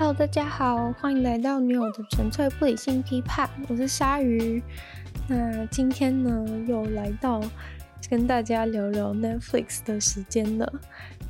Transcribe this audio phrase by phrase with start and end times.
[0.00, 4.62] Hello，大家好，欢迎来到女友的纯粹不理性批判，我是鲨鱼。
[5.26, 7.42] 那今天呢，又来到
[8.08, 10.72] 跟大家聊聊 Netflix 的时间了。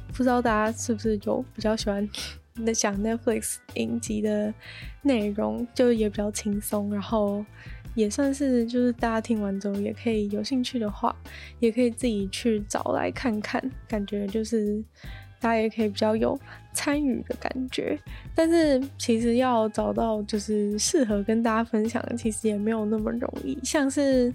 [0.08, 2.06] 不知道大家是不是有比较喜欢
[2.52, 4.52] 那讲 Netflix 影集的
[5.00, 7.42] 内容，就也比较轻松，然后
[7.94, 11.16] 也算是就是大家听完之后也可以有兴趣的话，
[11.58, 14.84] 也可以自己去找来看看，感觉就是。
[15.40, 16.38] 大家也可以比较有
[16.72, 17.98] 参与的感觉，
[18.34, 23.58] 但是其实要找到就是适合跟大家分享的，其实也没有那么容易。
[23.62, 24.32] 像是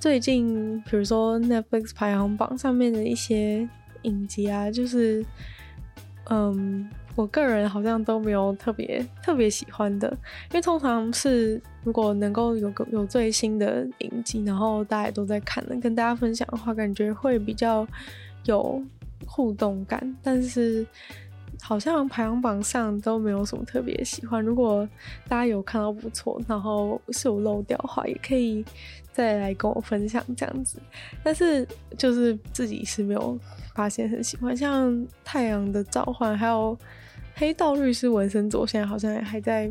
[0.00, 3.68] 最近，比如说 Netflix 排行榜上面的一些
[4.02, 5.24] 影集啊，就是
[6.30, 10.08] 嗯，我个人好像都没有特别特别喜欢的，
[10.50, 17.86] 因为通常是如果能够有个有最新的影集，然后大家都在看的，跟大家分享的话，感觉会比较
[18.44, 18.82] 有。
[19.24, 20.84] 互动感，但是
[21.62, 24.44] 好像排行榜上都没有什么特别喜欢。
[24.44, 24.86] 如果
[25.26, 28.62] 大家有看到不错，然后是有漏掉的话，也可以
[29.10, 30.78] 再来跟我分享这样子。
[31.22, 33.38] 但是就是自己是没有
[33.74, 34.90] 发现很喜欢，像
[35.24, 36.76] 《太阳的召唤》还有
[37.36, 39.70] 《黑道律师文森佐》，现在好像还在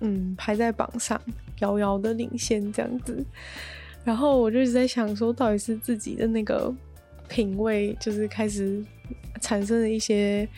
[0.00, 1.18] 嗯排在榜上，
[1.60, 3.24] 遥遥的领先这样子。
[4.04, 6.74] 然后我就一直在想说，到底是自己的那个。
[7.28, 8.82] 品味就是开始
[9.40, 10.48] 产生了一些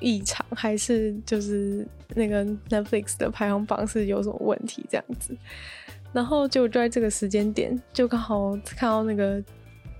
[0.00, 5.36] 异常，还是就是那个 Netflix 的排行榜是有什么问题这样子？
[6.12, 9.42] 然后就就在这个时间点，就刚好看到那个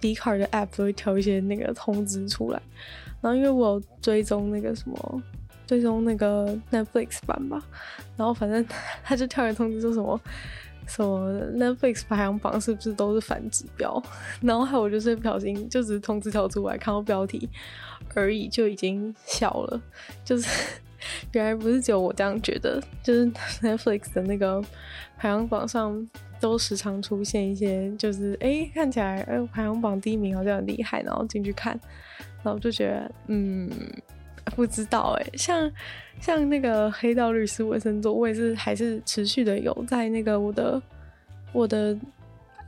[0.00, 2.62] Dcard 的 App 都会调一些那个通知出来，
[3.20, 5.22] 然后因为我有追踪那个什么，
[5.66, 7.62] 追踪那个 Netflix 版吧，
[8.16, 8.66] 然后反正
[9.04, 10.18] 他就跳一个通知说什么。
[10.88, 14.02] 什么 Netflix 排行榜是不是都是反指标？
[14.42, 17.48] 然后还有就是不小心就只是通知跳出来看到标题
[18.14, 19.80] 而已，就已经笑了。
[20.24, 20.48] 就是
[21.32, 23.30] 原来不是只有我这样觉得，就是
[23.62, 24.60] Netflix 的那个
[25.16, 26.08] 排行榜上
[26.40, 31.78] 都时常出现一些，就是哎、看起来哎排行榜第一名好像很厉害，然后进去看，
[32.42, 33.70] 然后就觉得嗯。
[34.50, 35.70] 不知道哎、像
[36.20, 40.82] 像那个黑道律师文森佐，我也是还是持续的有在那个我的
[41.52, 41.96] 我的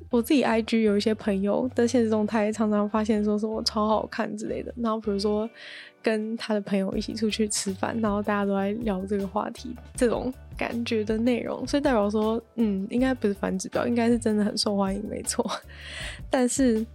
[0.09, 4.73] 我自己 IG 有一些朋友的现实中，他也，常常发现说什么超好看之类的。
[4.77, 5.49] 然后比如说
[6.03, 15.45] 跟他的朋友一起出去吃饭，然后大家都在聊这个话题，这种感觉的内容，所以代表说，嗯，应该不是反指标，应该是真的很受欢迎，没错。
[16.31, 16.87] 但是。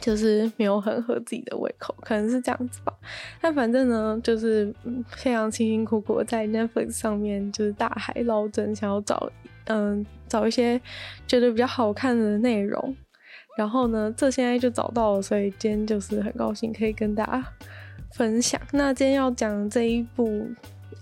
[0.00, 2.92] 就是没有很合自己的胃口，可能是这样子吧。
[3.40, 4.72] 但反正呢，就是
[5.08, 9.30] 非常辛辛苦苦在 Netflix 上面就是大海捞针，想要找
[9.64, 10.80] 嗯找一些
[11.26, 12.94] 觉得比较好看的内容。
[13.56, 17.44] 然后呢，这现在就找到了，所以今天就是很高兴可以跟大家
[18.12, 18.60] 分享。
[18.72, 20.46] 那今天要讲这一部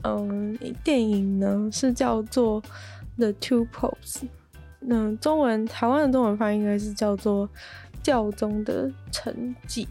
[0.05, 2.63] 嗯电影呢，是叫做
[3.19, 4.23] The Two Popes。
[4.89, 7.49] 嗯，中文台湾的中文翻译应该是叫做。
[8.07, 9.89] 教宗的成绩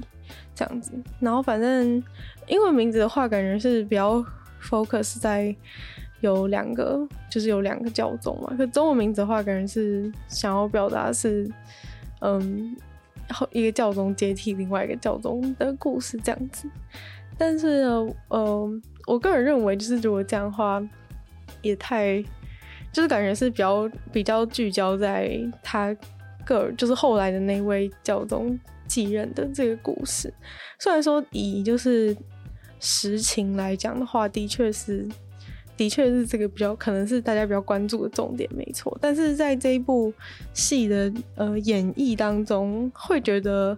[0.56, 2.02] 这样子，然后反正
[2.48, 4.24] 英文名字的话，感觉是比较
[4.62, 5.54] focus 在
[6.22, 8.56] 有两个，就是有两个教宗嘛。
[8.56, 11.46] 可中文名字的话，感觉是想要表达是，
[12.22, 12.74] 嗯，
[13.52, 16.70] 一个教宗接替另外一个教宗的故事这样子。
[17.38, 17.84] 但是，
[18.30, 20.82] 嗯，我个人认为，就是如果这样的话，
[21.62, 22.24] 也太，
[22.94, 25.94] 就是感觉是比较比较聚焦在他。
[26.46, 28.58] 个就是后来的那位教宗
[28.88, 30.34] 继任的这个故事，
[30.80, 32.16] 虽然说以就是
[32.80, 35.08] 实情来讲的话，的确是
[35.76, 38.96] 的确是这个比较可能是大家比较关注的重点，没错。
[39.02, 40.14] 但是在这一部
[40.54, 43.78] 戏的呃演绎当中，会觉得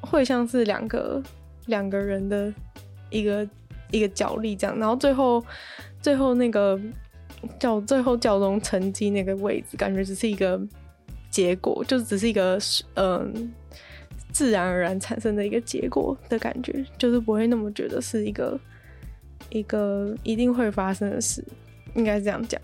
[0.00, 1.22] 会像是两个
[1.66, 2.52] 两个人的
[3.10, 3.46] 一个
[3.90, 5.44] 一个角力这样，然后最后
[6.00, 6.80] 最后那个
[7.58, 10.60] 叫最后教宗承继那个位置，感觉只是一个。
[11.30, 12.58] 结果就只是一个
[12.94, 13.52] 嗯
[14.32, 18.58] 自然而然产生的一个结果的感觉，就是不会那么觉得是一个
[19.48, 21.44] 一个一定会发生的事，
[21.94, 22.60] 应该是这样讲。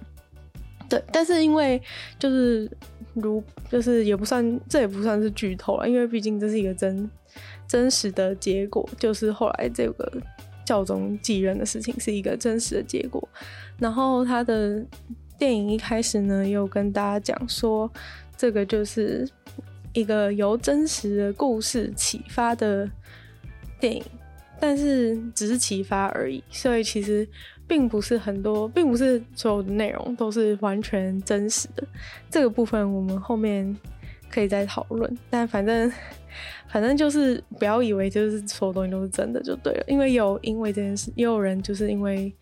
[0.89, 1.81] 对，但是因为
[2.19, 2.71] 就是
[3.15, 7.11] 如就是也不算这也不算是剧透了，因为毕竟这是一个真
[7.67, 10.13] 真实的结果，就是后来这个
[10.65, 13.29] 教宗继任的事情是一个真实的结果。
[13.79, 14.85] 然后他的
[15.37, 17.91] 电影一开始呢，又跟大家讲说。
[18.37, 19.29] 这个就是
[19.93, 22.89] 一个由真实的故事启发的
[23.81, 24.05] 电影，
[24.61, 27.27] 但是只是启发而已，所以其实
[27.67, 31.83] 并不是很多，并不是所有的内容都是完全真实的。
[32.31, 33.77] 这个部分我们后面
[34.31, 35.19] 可以再讨论。
[35.31, 35.91] 但反正
[36.69, 42.33] 反正就是不要以为就是所有东西都是真的就对了，因为有因为这件事，也有人就是因为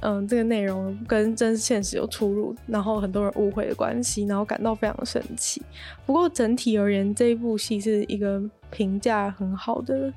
[0.00, 5.62] 嗯，这个内容跟真实现实有出入，然后很多人误会的关系，然后感到非常生气。
[6.04, 10.12] 不过整体而言，这一部戏是一个评价很好的、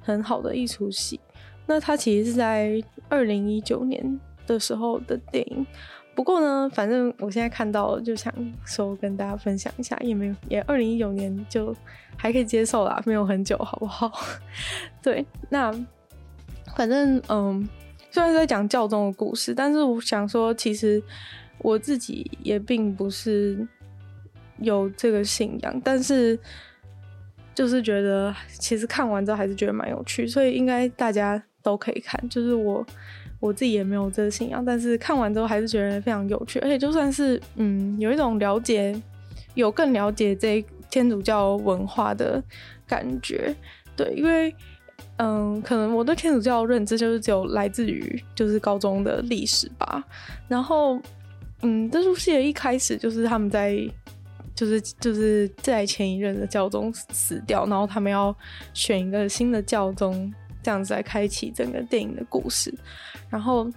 [0.00, 1.20] 很好的一出戏。
[1.66, 5.66] 那它其实是在二零一九年的时候的电影。
[6.14, 8.32] 不过呢，反正我现在看到了，就想
[8.64, 11.76] 说跟大家分享一下，也没有，也二零一九年就
[12.16, 14.10] 还可以接受啦，没有很久，好不好？
[15.02, 15.70] 对，那
[16.74, 17.68] 反正嗯。
[18.10, 21.02] 虽然在讲教宗的故事，但是我想说，其实
[21.58, 23.66] 我自己也并不是
[24.60, 26.38] 有这个信仰，但是
[27.54, 32.28] 就是觉得其实看完之后还是觉得蛮有趣，所以应该大家都可以看。
[32.28, 32.84] 就是我
[33.40, 38.98] 我自己也没有这个信仰，但是看完之后还是觉得非常有趣，而且就算是嗯有一种了解，
[39.54, 42.42] 有更了解这天主教文化的
[42.86, 43.54] 感觉，
[43.94, 44.54] 对，因为。
[45.18, 50.04] 嗯，可能我对天主教的认知就是只有来自于就是高中的历史吧。
[50.46, 50.96] 然后，
[51.62, 53.76] 嗯，这出戏的一开始就是他们在，
[54.54, 58.32] 就是就是在前一任的教宗死掉，然后他们要
[58.72, 60.32] 选一个新的教宗，
[60.62, 62.72] 这样子来开启整个电影的故事。
[63.28, 63.68] 然后，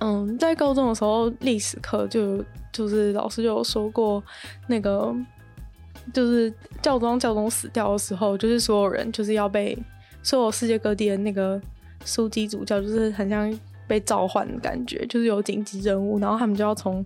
[0.00, 4.20] 嗯，在高中的时候，历史课就就是老师就有说过，
[4.66, 5.14] 那个
[6.12, 6.52] 就是
[6.82, 9.78] 教宗教宗死掉的时候，就是所有人就是要被。
[10.22, 11.60] 所有世界各地的那个
[12.04, 13.52] 枢机主教，就是很像
[13.86, 17.04] 被召唤的感觉，就是有紧急任务，然后他们就要从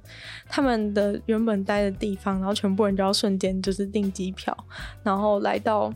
[0.48, 4.56] 他们的原本待的地方，然后全部人就要瞬间就是订机票，
[5.02, 5.92] 然后来到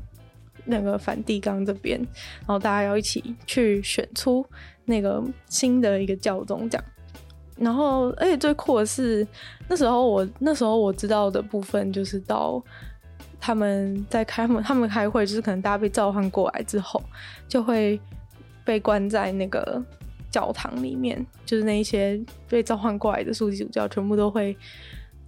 [0.65, 1.99] 那个梵蒂冈这边，
[2.41, 4.45] 然后大家要一起去选出
[4.87, 6.85] 那个新的一个教宗这样。
[7.57, 9.27] 然后，而且最酷的是，
[9.69, 12.63] 那时候我那时候我知道的部分就是到。
[13.41, 17.03] 他们在开门， 他们开会就是可能大家被召唤过来之后，
[17.49, 17.99] 就会
[18.65, 19.83] 被关在那个
[20.31, 24.57] 教堂里面，就是那一些被召唤过来的枢机主教全部都会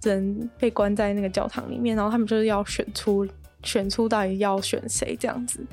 [0.03, 3.27] 人被关在那个教堂里面，然后他们就是要选出
[3.63, 5.65] 选出到底要选谁这样子，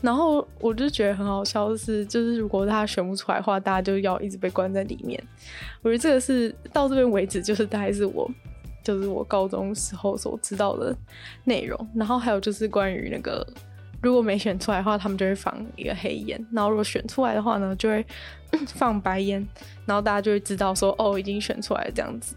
[0.00, 5.22] 然后我就觉得很好笑的是，就是如果他选不出来的话，大家就要一直被关在里面。
[5.82, 8.30] 我觉得这个是到这边为止，就是大概是我。
[8.88, 10.96] 就是我高中时候所知道的
[11.44, 13.46] 内容，然后还有就是关于那个，
[14.00, 18.02] 如果没选出来的话，他们就会放一个黑烟，然后如果选出来的话呢，就会
[18.68, 19.46] 放白烟，
[19.84, 22.34] 然后大家就会知道说哦，已经选出来了这样子。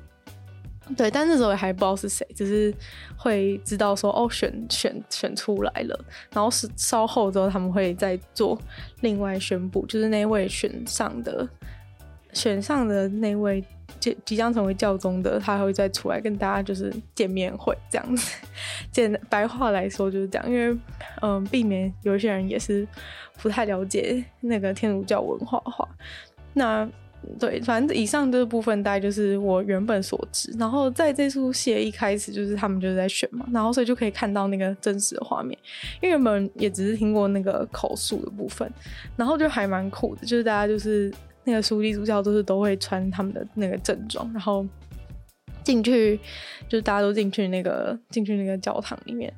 [0.97, 2.75] 对，但那时候还不知道是谁，只是
[3.15, 5.97] 会知道说哦，选选选出来了，
[6.33, 8.59] 然后是稍后之后他们会再做
[8.99, 11.47] 另外宣布，就是那位选上的
[12.33, 13.63] 选上的那位。
[13.99, 18.35] 即即将成为教宗的，他还会再出来跟大家就是见面会这样子。
[18.89, 20.75] 简白话来说就是这样，因为
[21.21, 22.87] 嗯，避免有一些人也是
[23.37, 25.87] 不太了解那个天主教文化的话。
[26.53, 26.89] 那
[27.37, 30.51] 对，反正以上这个部分大概就是我原本所知。
[30.57, 35.55] 然后在这出戏一开始就是他们就是在选嘛，然后所以就可以看到那个真实的画面。
[36.01, 38.71] 因为原本也只是听过那个口述的部分，
[39.17, 41.13] 然后就还蛮酷的，就是大家就是。
[41.43, 44.65] 那个枢机主教都是都会穿他们的那个正装，然后
[45.63, 46.19] 进去，
[46.69, 49.33] 就是大家都进去那个进去那个教堂里面，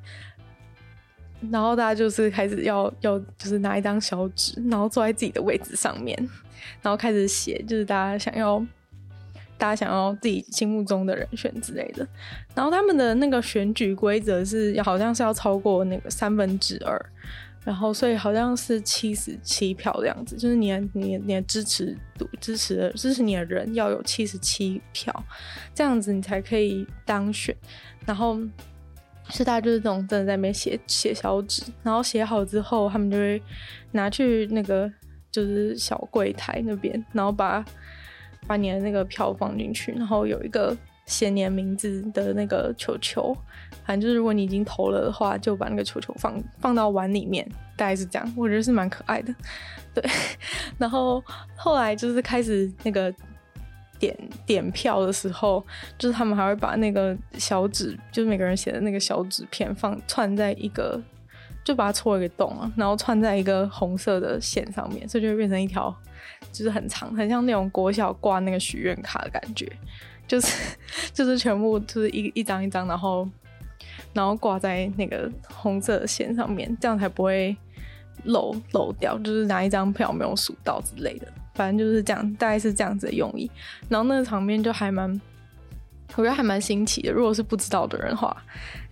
[1.50, 6.16] 然后大家就是开始要要就是拿一张小纸，然后坐在自己的位置上面，
[6.82, 8.58] 然后开始写，就是大家想要
[9.56, 12.06] 大家想要自己心目中的人选之类的，
[12.54, 16.98] 然后他们的那个选举规则是好像是要超过那个三分之二。
[17.64, 25.24] 然后，所以好像是七十七票这样子，就是你、你、你的支持度、支持、支持你的人要有七十七票，
[25.74, 27.56] 这样子你才可以当选。
[28.04, 28.38] 然后，
[29.30, 33.42] 是大家就是这种真的在那边写写小纸，然后写好之后，他们就会
[33.92, 34.92] 拿去那个
[35.30, 37.64] 就是小柜台那边，然后把
[38.46, 40.76] 把你的那个票放进去，然后有一个。
[41.06, 43.36] 写你的名字的那个球球，
[43.84, 48.34] 反正就是如果你已经投了的话，就把那个球球放放到碗里面，大概是这样。
[48.36, 49.34] 我觉得是蛮可爱的，
[49.94, 50.02] 对。
[50.78, 51.22] 然后
[51.54, 53.14] 后来就是开始那个
[53.98, 55.64] 点点票的时候，
[55.98, 61.00] 就是他们还会把那个小纸，就是每个人写的那个小纸片放串在一个，
[61.62, 65.94] 就把它戳一个洞啊，然后串在一个红色的线上面，所以就会变成一条，
[66.52, 69.70] 就是很长，很像那种国小挂那个许愿卡的感觉。
[70.26, 70.76] 就是
[71.12, 73.28] 就是全部就是一一张一张，然后
[74.14, 77.54] 然后挂在那个红色的线上面，这样才不会
[78.22, 79.18] 漏漏掉。
[79.18, 83.50] 就是哪一张票没有数到之类的，反正就是这样，大概是这样子的用意。
[83.88, 85.20] 然后那个场面就还蛮，
[86.14, 87.12] 我觉得还蛮新奇的。
[87.12, 88.36] 如果是不知道的人话，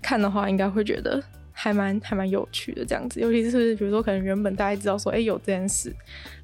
[0.02, 3.21] 看的话应该会觉得还蛮还蛮有趣的这样子。
[3.21, 5.94] 尤其是比如说，可能原本大家知道说，哎、有这件事，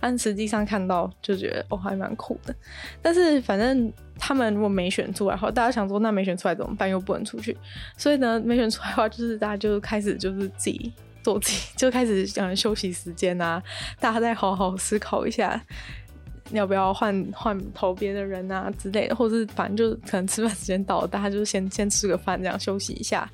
[0.01, 2.55] 但实际上看到就觉得哦，还蛮酷的。
[3.03, 6.89] 但是反正他们如果没选出来的话，大家想说，那没选出来怎么办？
[6.89, 7.57] 又不能出去，
[7.97, 13.63] 所以呢，没选出来的话，就是大家就开始就是自己做自己，就开始想休息时间啊，
[13.99, 15.61] 大家再好好思考一下。
[16.53, 23.31] 要不要换换投别的人啊之类的，或是反正就是可能吃饭时间到了，大家就先先吃个饭，这样休息一下，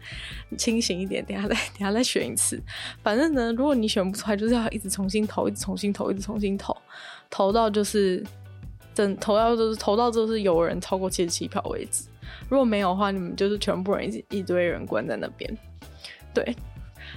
[0.58, 2.60] 清醒一点，等下再等下再选一次。
[3.02, 6.76] 反正呢，如果你选不出来，就是要一直重新投，一直重新投，一直重新投，
[7.30, 8.24] 投到就是
[8.94, 12.04] 等投到就是投到就是有人超过七十七票为止。
[12.48, 15.56] 如果没有的话，你们就是全部人一一堆人关在那边。
[16.32, 16.44] 对，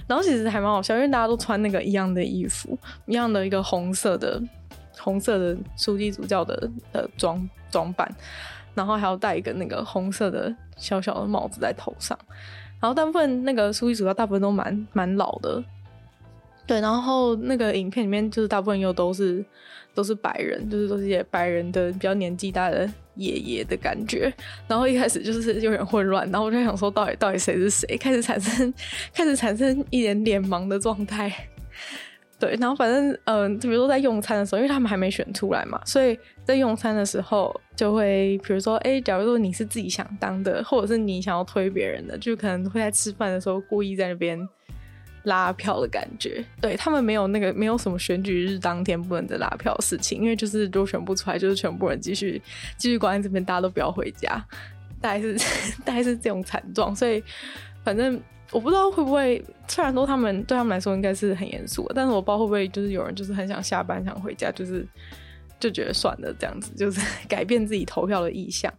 [0.06, 4.40] 然后其实还蛮好笑，因为大家都穿那个一样的衣服，一样的一个红色的。
[4.98, 8.10] 红色的书记主教的的装装扮，
[8.74, 12.18] 然后还要戴一个那个红色的小小的帽子在头上，
[12.80, 15.62] 然后大部分那个书记主教大部分都蛮蛮老的，
[16.66, 19.44] 对，然后那个影片里面就是大部分又都是
[19.94, 24.32] 都是白人，就是都是些白人的比较年纪大的爷爷的感觉，
[24.68, 28.72] 然后一开始就是有点混乱，然后我就想说到底到底谁是谁，开始产生
[29.12, 31.32] 开始产生一点脸盲的状态。
[32.38, 44.38] 对，然后反正嗯、呃，比如说在用餐的时候，因为他们还没选出来嘛，所以在用餐的时候就会，比如说，哎，假如说你是自己想当的，或者是你想要推别人的，就可能会在吃饭的时候故意在那边
[45.24, 46.44] 拉票的感觉。
[46.60, 52.40] 对，他们没有那个没有什么选举日当天不能再拉票的事情，因为就是都选不出来，就是全部人继续
[52.76, 54.40] 继续关在这边，大家都不要回家，
[55.00, 55.36] 大概是
[55.84, 57.20] 大概是这种惨状，所以
[57.82, 58.20] 反正。
[58.50, 64.86] 我不知道会不会，虽然说他们对他们来说应该是很严肃，但是我不知道会不会就是有人就是很想下班想回家，就是
[65.60, 68.72] 就觉得算了这样子，就是改变自己投票的意向。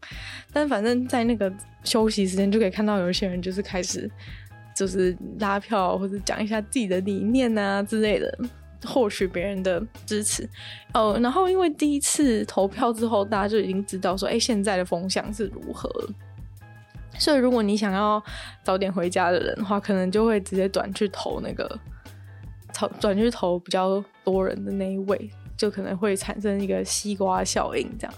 [0.52, 4.10] 但反正在那个休息时间就可以看到有一些人就是开始
[4.76, 8.38] 就是拉票或者讲一下自己的理念啊之类的，
[8.86, 10.50] 获取别人的支持。
[10.94, 15.88] 哦，然后因为第一次投票之后，大家就已经知道说，哎，现在的风向是如何。
[17.18, 18.24] 所以，如果你想要
[18.64, 21.80] 早点回家的人的话，可能就会直接转去投那个，
[22.74, 28.14] 投转去投比较多人的那一位，就可能会产生一个西瓜效应这样。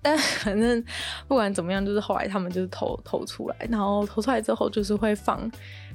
[0.00, 0.82] 但反正
[1.28, 5.50] 不管怎么样，就是后来他们就是投投出来，然后投出来之后，就是会放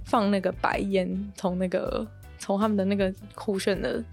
[0.05, 2.05] 放那个白烟从那个
[2.37, 4.03] 从他们的那个酷炫的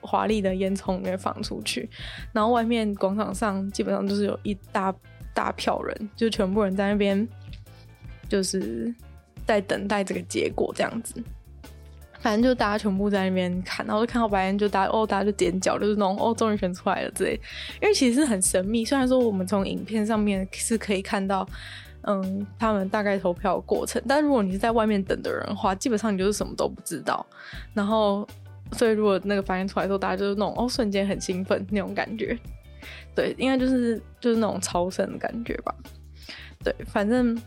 [0.00, 1.88] 华丽的烟囱里面放出去，
[2.32, 4.92] 然后外面广场上基本上就是有一大
[5.32, 7.28] 大票人，就全部人在那边。
[8.32, 8.90] 就是
[9.46, 11.22] 在等待这个结果，这样子，
[12.18, 17.38] 反正就大家全部在那边看，然后就看到白烟，就大家哦，大家就点脚，就是那种哦，终于选出来了之类。
[17.82, 21.46] 因为其实是很神秘，虽然说我们从影片上面是可以看到，
[22.04, 27.26] 嗯，他们大概投票的过程，但如果你是在外面等的人的话，基本上你就是什么都不知道。
[27.74, 28.26] 然后，
[28.72, 32.38] 所以如果那个反应出来的时候，大家就是那种哦，瞬间很兴奋那种感觉。
[33.14, 35.74] 对，应该就是就是那种超神的感觉吧。
[36.64, 37.38] 对，反正。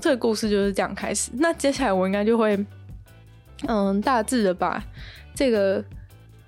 [0.00, 1.30] 这个故事就是这样开始。
[1.34, 2.58] 那接下来我应该就会，
[3.66, 4.82] 嗯，大致的把
[5.34, 5.82] 这个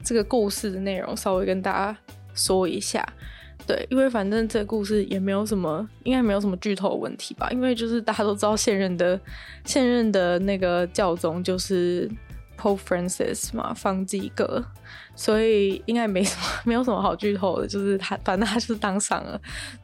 [0.03, 1.99] 这个故事的内容稍微跟大家
[2.35, 3.07] 说一下。
[3.67, 7.49] 对，因为反正这个故事也没有什么，应该没有什么剧透问题吧？
[7.51, 9.19] 因为就是大家都知道现任的
[9.65, 12.09] 现任的那个教宗就是
[12.57, 14.65] Pope Francis 嘛，方济各，
[15.17, 17.67] 所以应该没什么没有什么好剧透的。
[17.67, 19.41] 就是他，反正他就是当上了，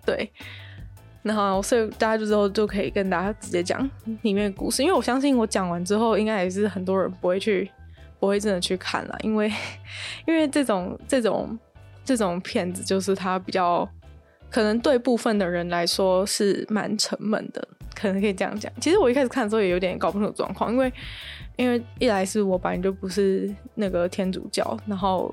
[0.06, 0.30] 对。
[1.22, 3.88] 然后，所以大家就之后就可以跟大家直接讲
[4.22, 7.70] 里面的故事，因为我相信我讲完之后，应该也是很多人不会去，
[8.18, 9.48] 不会真的去看了，因为，
[10.26, 11.56] 因为这种这种
[12.04, 13.88] 这种片子就是它比较，
[14.50, 18.72] 可能对部分的人来说是蛮沉闷的，可能可以这样讲。
[18.80, 20.92] 其实我一开始看的时候也有点搞不清楚状况，因为，
[21.54, 25.32] 因为一来是我本来就不是那个天主教，然后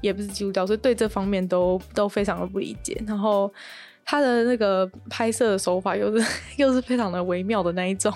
[0.00, 3.48] 也不是基督教，所以对这方面都都非常的不理解，然后。
[4.10, 8.10] 他的那个拍摄的手法又是 又是非常的微妙的那一种，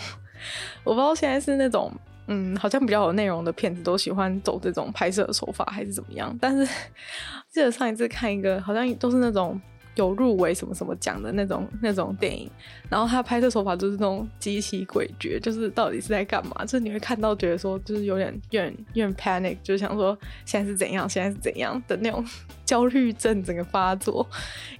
[0.84, 1.92] 我不知道现在是那种
[2.28, 6.34] 嗯，好像比较有内容的片子都喜欢走这种拍摄的手法还是怎么样？
[6.40, 6.66] 但是
[7.52, 9.61] 记得上一次看一个好像都是那种
[9.96, 12.50] 有入围什么什么奖的那种那种电影，
[12.88, 16.64] 然后他拍摄手法就是那种极其诡谲，就是到底是在干嘛？
[16.64, 22.25] 就是你会看到觉得说就是有点有点有点 panic，就想说现在是怎样，现在是怎样的那种
[22.64, 24.26] 焦虑症整个发作，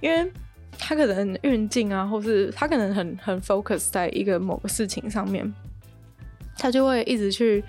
[0.01, 0.31] 因为。
[0.77, 5.53] 他可能运镜啊，或是他可能很很 focus 在一个某个事情上面，
[6.57, 7.63] 他就会一直去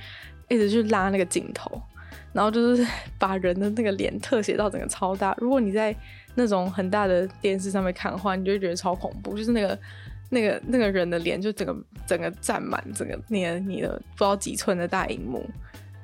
[0.49, 1.80] 一直去拉那个镜头，
[2.32, 2.87] 然后就是
[3.18, 5.34] 把人的那个脸特写到整个超大。
[5.38, 5.94] 如果你在
[6.34, 9.78] 那种很大的电视上面看的话，你就会觉得超恐怖，就是那个
[10.30, 15.49] 那个那个人的脸就整个整个占满整个你的你的不知道几寸的大荧幕，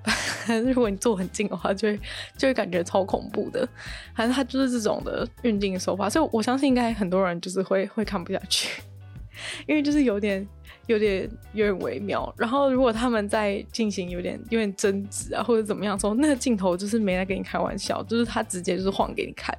[0.64, 2.00] 如果你坐很近的话，就会
[2.36, 3.68] 就会感觉超恐怖的。
[4.14, 8.82] 反正他就是这种的运镜手法，所以我相信应该很多人就是会会看不下去，
[9.68, 10.46] 因为就是有点
[10.86, 12.32] 有点有点微妙。
[12.36, 19.56] 然后如果他们在进行有点有点争执啊或者怎么样的时候，那个镜头就是没在跟你开玩笑，就是他直接就是晃给你看，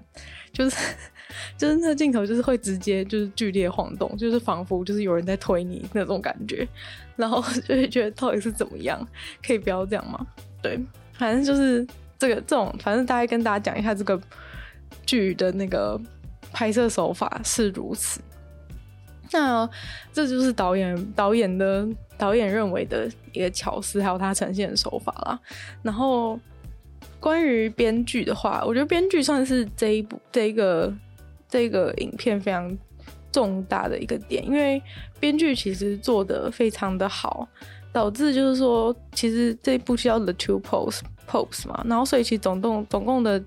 [0.51, 0.77] 就是。
[1.57, 6.67] 就是那个镜头，就是会直接就是剧烈晃动，就是仿佛就是有人在推你那种感觉，
[7.21, 8.99] 然后就会觉得到底是怎么样，
[9.45, 10.19] 可以不要这样吗？
[10.61, 10.77] 对，
[11.13, 11.87] 反正就是
[12.17, 14.19] 这个这种，反正大概跟大家讲一下这个
[15.05, 15.97] 剧的那个
[16.51, 18.19] 拍摄手法是如此。
[19.31, 19.69] 那
[20.11, 21.87] 这就是导演导演的
[22.17, 25.39] 导演认为的一个巧思，还有他呈现的手法啦。
[25.83, 26.37] 然后
[27.19, 30.93] 关于编剧的话，我觉得编剧算是这一部这一个。
[31.51, 32.77] 这个影片非常
[33.31, 34.81] 重大的一个点，因为
[35.19, 37.47] 编剧其实做的非常的好，
[37.91, 43.41] 导致就是说，其实这部戏叫 The Two Popes Popes 嘛，然后所以其实总共总共的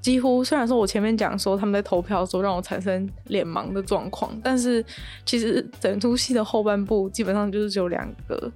[0.00, 4.84] 几乎，虽然说我前面讲说他们在投票的时候让我产生脸盲的状况，但是
[5.24, 8.50] 其实整出戏的后半部基本上就是只有两个，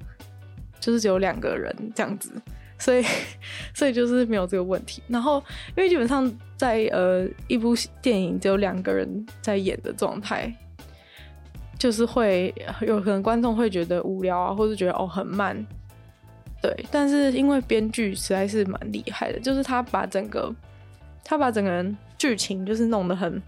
[0.81, 2.31] 就是只有两个人这样子。
[2.79, 3.03] 所以，
[3.73, 5.03] 所以就是没有这个问题。
[5.09, 5.43] 然后，
[5.75, 10.55] 因为基本上在呃一部电影只有两个人在演的状态，
[11.79, 15.57] 就是会有可能观众会觉得无聊啊，或者觉得哦很慢。
[16.63, 20.55] 对，但是因为编剧实在是蛮厉害的，就是他把整个
[21.25, 23.43] 他把整个人剧情就是弄得很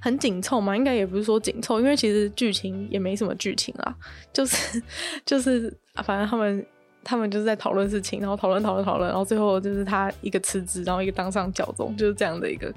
[0.00, 3.94] 很紧凑嘛，应该也不是说紧凑，因为其实剧情也没什么剧情啦，
[4.32, 4.82] 就是
[5.24, 6.64] 就是反正他们。
[7.08, 12.74] 他们就是在讨论事情，然后讨论讨论讨论，然后最后就是他一个辞职，然后一个当上教宗，就是这样的一个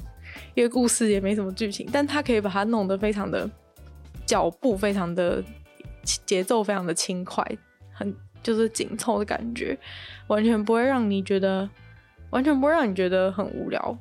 [0.53, 3.49] 一个故事，也没什么剧情，但他可以把它弄得非常的
[4.29, 5.43] 脚步非常的
[6.03, 7.43] 节奏非常的轻快，
[7.91, 9.75] 很就是紧凑的感觉，
[10.27, 11.67] 完全不会让你觉得
[12.29, 13.97] 完全不会让你觉得很无聊，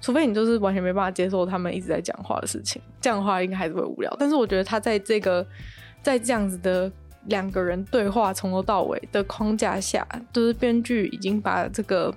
[0.00, 4.16] 除非你就是完全没办法接受他们一直在讲话的事情，这样的话应该还是会无聊。
[4.18, 5.46] 但是我觉得他在这个
[6.02, 6.90] 在这样子的。
[7.26, 12.10] 两个人对话从头到尾的框架下，就是编剧已经把这个，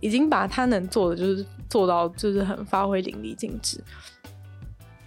[0.00, 3.82] 已经把他能做的就是做到，就是很发挥淋漓尽致。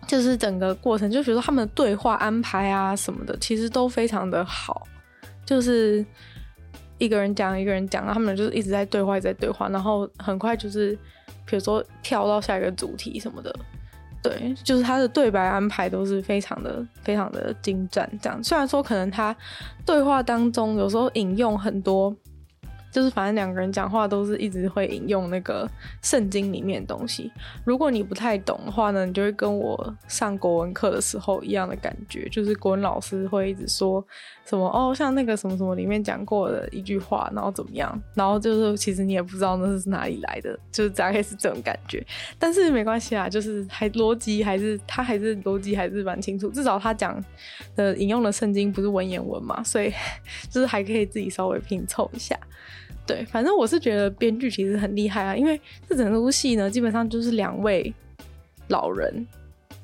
[0.08, 4.86] 就是整个过程，就比如说他们的对话安排啊什么的，其实都非常的好。
[5.46, 6.06] 就是
[6.98, 10.94] 一个人讲，一个人讲，他们就是一直在对话，一直在对话，然后很快就是，
[11.46, 13.56] 比如说跳到下一个主题什么的。
[14.24, 18.10] 对，就是他的对白安排都是非常的、非常的精湛。
[18.22, 19.36] 这样，虽然说可能他
[19.86, 22.16] 对话当中有时候引用很多。
[22.96, 25.70] 就是反正两个人讲话都是一直会引用那个
[26.02, 27.30] 圣经里面的东西。
[27.66, 34.02] 如果你不太懂的话呢，你就会跟我上国文课的时候一样的感觉，就是国文老师会一直说
[34.46, 42.02] 什么哦，像那个什么什么里面讲过的一句话，然后怎么样，然后就是其实你也不知道那是哪里来的，就是大概是这种感觉。
[42.40, 47.22] 但是没关系啊，就是还逻辑还是他还是逻辑还是蛮清楚，至少他讲
[47.76, 49.92] 的引用的圣经不是文言文嘛，所以
[50.50, 52.40] 就是还可以自己稍微拼凑一下。
[53.08, 57.94] 对，反正我是觉得编剧其实很厉害啊，因为这整出戏呢，基本上就是两位
[58.70, 59.26] 老人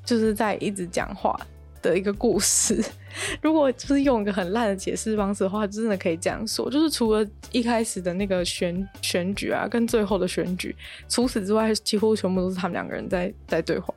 [0.03, 1.39] 就是在一直讲话
[1.81, 2.83] 的一个故事。
[3.41, 10.75] 如果就是用一个很烂的解释方式的话，真的可以这样说，就是除了一开始的那个选选举啊，跟最后的选举，
[11.07, 13.93] 除此之外，几乎全部都是他们两个人在在对话。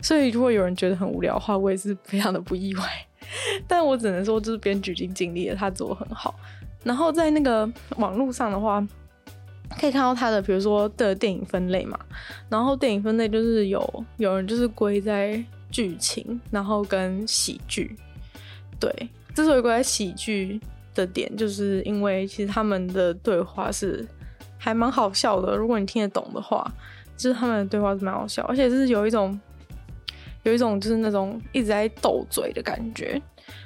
[0.00, 2.82] 所以如果有人觉得很无聊的话，我也是非常的不意外。
[3.68, 6.34] 但我只能说，就是编剧已经尽力了，他做得很好。
[6.82, 8.86] 然后在那个网络上的话，
[9.78, 11.98] 可以看到他的，比如说的电影分类嘛。
[12.48, 17.96] 然后电影分类就是有有人就是归在剧情，然后跟喜剧。
[18.78, 18.90] 对，
[19.34, 20.58] 之所以归在喜剧
[20.94, 24.06] 的点，就是因为其实他们的对话是
[24.56, 25.54] 还蛮好笑的。
[25.54, 26.66] 如果你听得懂的话，
[27.16, 29.38] 就是他们的对话是蛮好笑，而且是有一种
[30.44, 33.20] 有一种就是那种一直在斗嘴的感觉。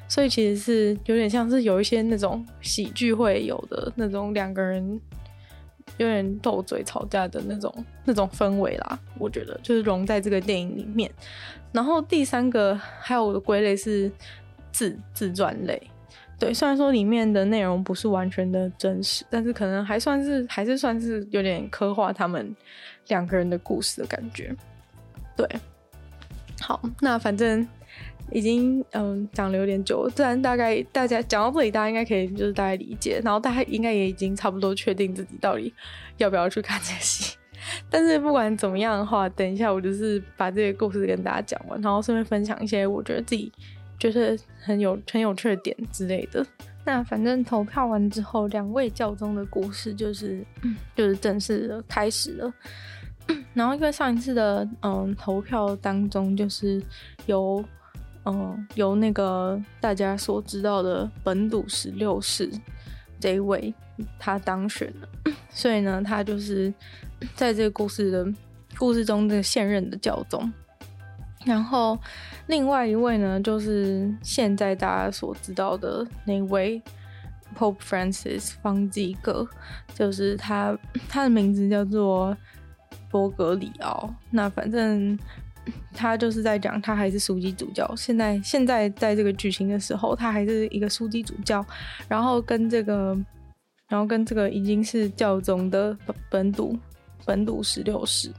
[0.06, 5.00] 所以其实是有点像是有一些那种喜剧会有的那种两个人
[5.96, 11.10] 有点斗嘴吵架的那种那种氛围啦，我觉得就是融在这个电影里面。
[11.72, 14.10] 然后第三个还有我的归类是
[14.70, 15.82] 自自传类，
[16.38, 22.54] 对，虽然说里面的内容不是完全的真实，但是可能还算是还是算是有点刻画他们
[23.08, 24.54] 两个人的故事的感觉。
[25.36, 25.48] 对，
[26.60, 27.66] 好，那反正。
[28.30, 35.72] 已经嗯讲了有点久了，自然大概大家讲到这里，大家应该可以就是大概理解，然后大家应该也已经差不多确定自己到底
[36.16, 37.36] 要不要去看这戏。
[37.88, 43.50] 但是不管怎么样的话，等一下我就是把这个故事跟大家讲完，然后顺便分享一些我觉得自己
[43.98, 46.44] 觉得很有很有趣的点之类的。
[46.84, 50.44] 那反正投票完之后，两位教宗的故事就是
[50.94, 52.52] 就是正式的开始了。
[53.54, 56.82] 然后因为上一次的嗯投票当中，就是
[57.24, 57.64] 由
[58.24, 62.50] 嗯由那个大家所知道的本笃十六世
[63.20, 63.72] 这一位
[64.18, 65.08] 他当选了，
[65.50, 66.72] 所以呢，他就是
[67.34, 68.26] 在这个故事的
[68.76, 70.52] 故事中的现任的教宗。
[71.44, 71.98] 然后
[72.46, 76.82] 另外一位呢，就是现在大家所知道的那位
[77.56, 79.46] Pope Francis 方济各，
[79.94, 80.76] 就是他
[81.08, 82.34] 他的名字叫做
[83.10, 84.12] 波格里奥。
[84.30, 85.18] 那反正
[85.94, 87.90] 他就是在讲，他还是枢机主教。
[87.96, 91.64] 现在现在在这个剧情的时候，他还是一个枢机主教。
[92.08, 93.16] 然后跟这个，
[93.88, 95.96] 然后跟这个已经是教宗的
[96.30, 96.78] 本笃
[97.24, 98.32] 本笃十六世。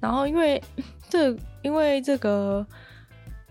[0.00, 0.62] 然后因为
[1.08, 1.36] 这。
[1.62, 2.66] 因为这个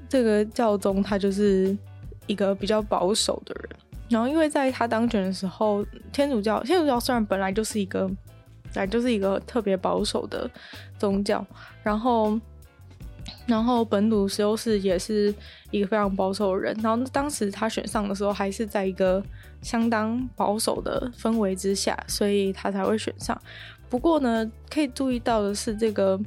[0.10, 1.78] 这个教宗他就是
[2.26, 3.80] 一个比较保守的人，
[4.10, 10.50] 然后因为在他当选的时候，天主教天主教虽然本来就是一个本来就是一个特别保守的
[10.98, 11.46] 宗教，
[11.84, 12.32] 然后
[13.46, 15.34] 然后本笃十六世也是
[15.72, 19.24] 一个非常保守的人，然后当时他选上的时候还是在一个
[19.62, 23.40] 相当保守的氛围之下，所以他才会选上。
[23.90, 26.20] 不过呢，可以注意到的是这个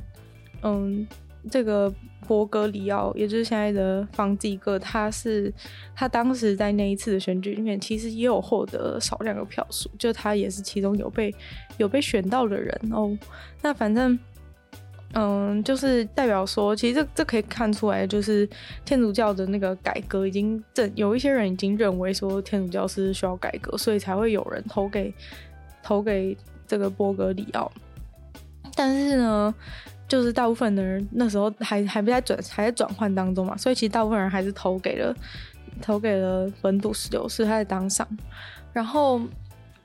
[0.63, 1.07] 嗯。
[1.51, 1.93] 这个
[2.25, 5.53] 博格里奥，也就是现在的方济各，他是
[5.93, 11.35] 他当时在那一次的选举里面，其实也有获得少量的票数，就他也是其中有被
[11.79, 13.19] 有被选到的人哦。
[13.61, 14.17] 那反正，
[15.15, 18.49] 嗯，就是代表说，其实这这可以看出来，就是
[18.85, 25.13] 天主教的那个改革已经正有一些人已经认为说天主教是需要改革，所以才会有人投给
[25.83, 26.35] 投给
[26.67, 27.71] 这个波格里奥。
[28.75, 29.55] 但是呢，
[30.09, 35.15] 就是大部分的人那时候还还不在转还在转换当中嘛，所以其实大部分人还是投给了
[35.83, 38.09] 投给了本土十六世，他在当上。
[38.73, 39.21] 然后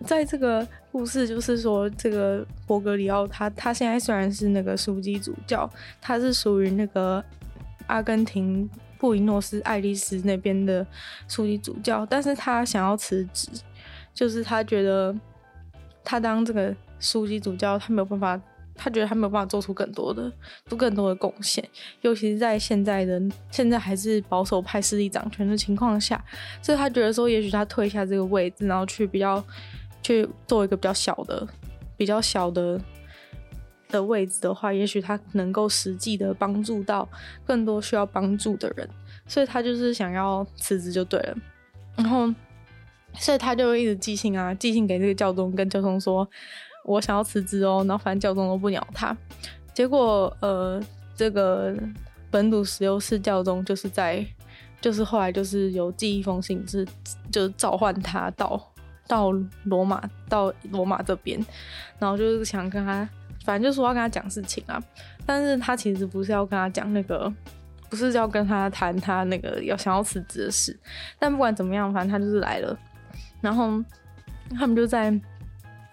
[0.05, 0.65] 在这个
[0.97, 5.69] 故事，就是说这个波格里奥他他现在虽然是那个枢机主教，
[6.01, 7.23] 他是属于那个
[7.85, 10.83] 阿根廷布宜诺斯艾利斯那边的
[11.29, 13.47] 枢机主教，但是他想要辞职，
[14.11, 15.15] 就是他觉得
[16.03, 18.41] 他当这个枢机主教，他没有办法。
[18.79, 20.31] 他觉得他没有办法做出更多的、
[20.67, 21.67] 做更多的贡献，
[22.01, 26.23] 尤其是在现在的现在还是保守派势力掌权的情况下，
[26.61, 29.43] 所以他觉得说，也许他退下这个位置，然后去比较
[30.07, 31.45] 去做一个比较小的、
[31.97, 32.79] 比较小的
[33.89, 37.07] 的位置的话，也许他能够实际的帮助到
[37.45, 38.89] 更多需要帮助的人，
[39.27, 41.37] 所以他就是想要辞职就对了，
[41.97, 42.33] 然后，
[43.15, 46.25] 所以他就一直寄信啊， 寄信给这个教宗，跟教宗说。
[46.85, 49.13] 我想要辞职哦，然后反正教宗都不鸟他，
[49.73, 50.81] 结果呃，
[51.13, 51.75] 这个
[52.31, 54.25] 本笃十六世教宗就是在，
[54.79, 56.87] 就是后来就是有寄一封信，是
[57.29, 58.73] 就是召唤他到
[59.07, 59.31] 到
[59.63, 61.39] 罗马到罗马这边，
[61.99, 63.07] 然后就是想跟他，
[63.45, 64.81] 反正就说要跟他讲事情啊，
[65.25, 67.31] 但是他其实不是要跟他讲那个，
[67.89, 70.77] 不是要跟他谈他那个要想要辞职的事，
[71.17, 72.77] 但不管怎么样，反正他就是来了，
[73.41, 73.83] 然后
[74.57, 75.13] 他们就在。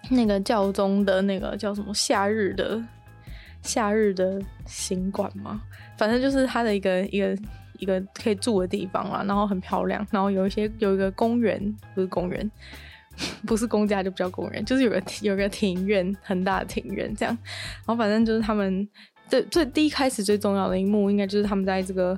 [0.07, 2.79] 那个教宗的那个叫什么夏日的
[3.63, 5.59] 夏日的行馆嘛？
[5.97, 7.35] 反正就是他的一个一个
[7.79, 11.59] 一个可以住的地方啦，然后很漂亮，然后有一些有一个公园，
[11.95, 12.51] 不是公园，
[13.45, 17.37] 不是公家就不叫公园，就是有个 有个庭院，很大的庭院这样。
[17.85, 18.87] 然后反正就是他们
[19.27, 22.17] 最最第一开始最重要的一幕，应该就是他们在这个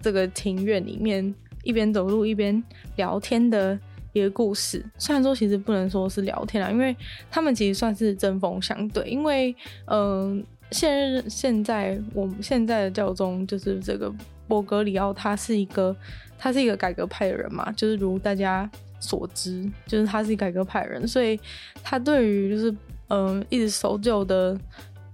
[0.00, 2.62] 这个庭院里面一边走路一边
[2.96, 3.78] 聊天的。
[4.12, 6.96] 一个故事，虽然说其实不能说是聊天啦，因为
[7.30, 9.08] 他们其实算是针锋相对。
[9.08, 14.12] 因为，嗯、呃，现现在我们现在的教宗就是这个
[14.48, 15.96] 波格里奥，他是一个
[16.36, 18.68] 他是一个改革派的人嘛，就是如大家
[19.00, 21.40] 所知，就是他是改革派人，所以
[21.82, 22.72] 他对于就是
[23.08, 24.56] 嗯、一直守旧的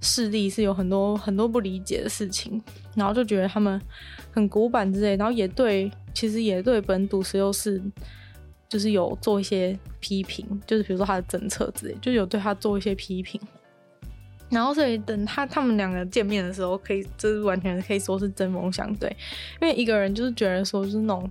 [0.03, 2.63] 势力是有很多很多不理解的事情，
[2.95, 3.81] 然后就觉得他们
[4.33, 7.81] 很古板之类，然后也对，其实也对本笃十六世。
[8.69, 13.41] 就是有做一些批评，就是比如说他的政策之类，就有对他做一些批评。
[14.51, 19.09] 然后所以等他他们两个见面的时候，可以就是完全可以说是针锋相对，
[19.63, 21.31] 因为一个人就是觉得说就是那种，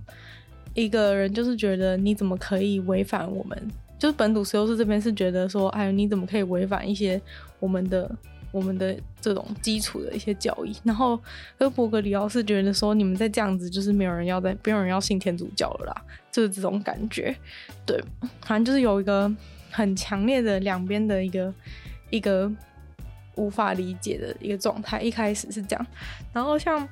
[0.76, 3.60] 一个人就是觉得你怎么可以违反我们，
[3.98, 7.20] 就是本笃十六世这边是觉得说，哎，你怎么可以违反一些
[7.58, 8.08] 我们的。
[8.52, 11.20] 我们的这种基础的一些教义，然后
[11.58, 17.36] 而伯格里奥是觉得说，你们再这样子，就是没有人要再，没有人要信天主教了啦，就是这种感觉。
[17.84, 18.02] 对，
[18.40, 19.30] 反正就是有一个
[19.70, 21.52] 很强烈的两边的一个
[22.08, 22.50] 一个
[23.34, 25.02] 无法理解的一个状态。
[25.02, 25.86] 一开始是这样，
[26.32, 26.88] 然后像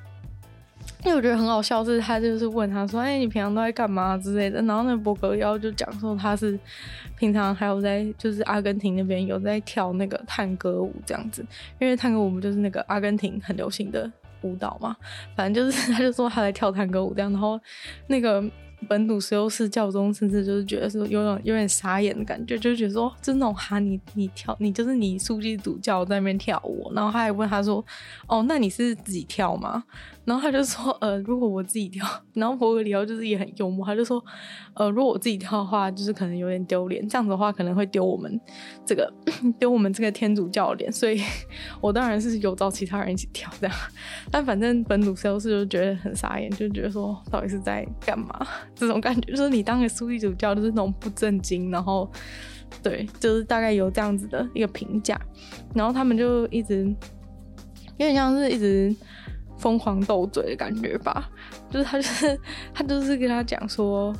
[1.03, 6.57] 因为我觉得很好笑，是他就是问他说：“哎、你平常都在干嘛之类的？”然后那伯格要就讲说他是
[7.17, 11.45] 平常还有在就是阿根廷那边有在跳那个探戈舞这样子，
[11.79, 14.95] 因为探戈舞不就是那个阿根廷很流行的舞蹈嘛，
[15.35, 17.59] 反正就是 他就说他在跳探戈舞这样，然后
[18.07, 18.43] 那个。
[18.89, 27.83] 本笃十六世教宗甚至就是觉得说有种有点傻眼的感觉，就觉得说，就是那种哈你你跳你就是你枢机主教在那边跳舞，然后他还问他说，
[28.27, 29.83] 哦，那你是自己跳吗？
[30.25, 34.23] 然后他就说，呃，如果我自己跳，然后伯格里奥就是也很幽默，他就说，
[34.73, 38.41] 呃，如果我自己跳的话，就是可能有点丢脸，这样子的话可能会丢我们
[38.83, 39.13] 这个
[39.59, 41.21] 丢我们这个天主教脸，所以
[41.79, 43.75] 我当然是有找其他人一起跳这样，
[44.31, 48.47] 但反正本笃十六世就觉得很傻眼，就觉得说到底是在干嘛？
[48.73, 52.11] 这种感觉就是你当个枢机主教就是那种不正经，然后
[52.81, 55.21] 对，就是大概有这样子的一个评价，
[55.75, 56.83] 然后他们就一直
[57.97, 58.95] 有点像是一直。
[59.57, 61.29] 疯狂斗嘴的感觉吧，
[61.69, 62.39] 就是他就是
[62.73, 64.13] 他就是跟他讲说，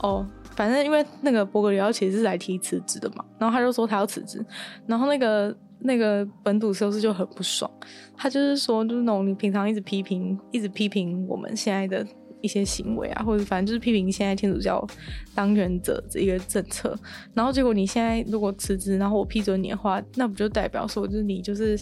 [0.00, 4.44] 哦，反正因为那个伯格里奥其实是来提辞职的嘛，然后他就说他要辞职，
[4.86, 7.70] 然后那个那个本土修士就很不爽，
[8.16, 12.06] 他就是说就是那种你平常一直批评一直批评我们现在的。
[12.44, 14.84] 一些行为啊，或者反正就是批评现在天主教
[15.32, 16.92] 当权者这一个政策，
[17.34, 21.78] 然后结果你现在如果辞职，然后我批准你的话，那不就代表说就是你就是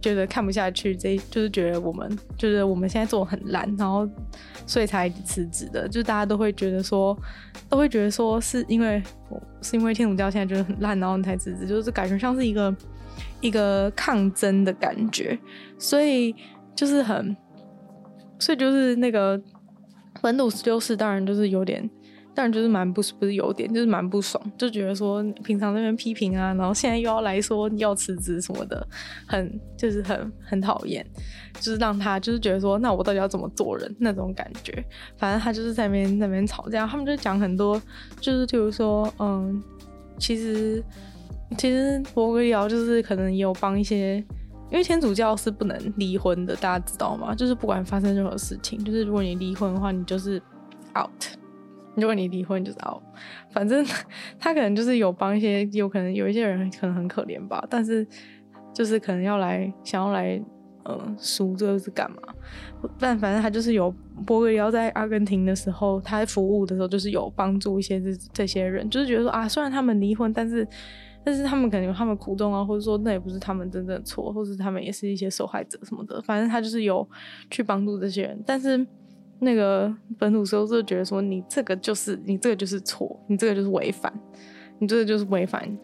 [0.00, 4.08] 觉得看不下去，这就是觉得我们就是我们现在做的很烂，然后
[4.66, 7.16] 所以才辞职的，就大家都会觉得说，
[7.68, 9.02] 都会觉得说是因为
[9.62, 12.74] 是因为天主教现在觉得很烂，然后你才辞职，就是感觉像是一个
[13.40, 15.38] 一个抗争的感觉，
[15.78, 16.34] 所以
[16.74, 17.36] 就是很，
[18.38, 19.40] 所以就是那个。
[20.20, 21.88] 本笃十六世当然就是有点，
[22.40, 28.86] 但就是蛮不是不是有点，就是蛮不爽，就觉得说平常那边批评啊，然后现在又要来说要辞职什么的，
[29.26, 31.04] 很就是很很讨厌，
[31.54, 34.72] 就是让他就是觉得说，那我到底要怎么做人那种感觉。
[35.16, 37.82] 反正他就是在那边那边吵架，他们就讲很多，
[38.20, 39.60] 就是比如说，嗯，
[40.16, 40.80] 其实
[41.56, 44.24] 其实伯格里奥就是可能也有帮一些。
[44.70, 47.34] 因为天主教是不能离婚的，大家知道吗？
[47.34, 50.40] 就是不管发生任何事情，就是如果你离婚的话，你就是
[50.94, 51.10] out。
[52.00, 53.02] 如果你离婚就是哦。
[53.50, 53.84] 反正
[54.38, 58.06] 他可能就是有帮一些，有可能有一些人可能很可怜吧，但是
[58.72, 60.40] 就是可能要来想要来
[60.84, 62.18] 呃赎这是干嘛？
[62.98, 63.92] 但反正他就是有
[64.26, 70.66] 伯格里奥在阿根廷的时候，他在服务的时候就是有帮助一些这这些人，就是觉得说啊，虽然他们离婚，但是。
[71.24, 76.22] 但是他们可能有他们苦衷啊，或者说那也不是他们真正的错，或是他们也是一些受害者什么的。
[76.22, 77.06] 反正他就是有
[77.50, 78.42] 去帮助这些人。
[78.46, 78.86] 但是
[79.40, 84.12] 那个本土时候就觉得说，你这个就是你这个就是错，你这个就是违反，
[84.78, 85.78] 你这个就是违反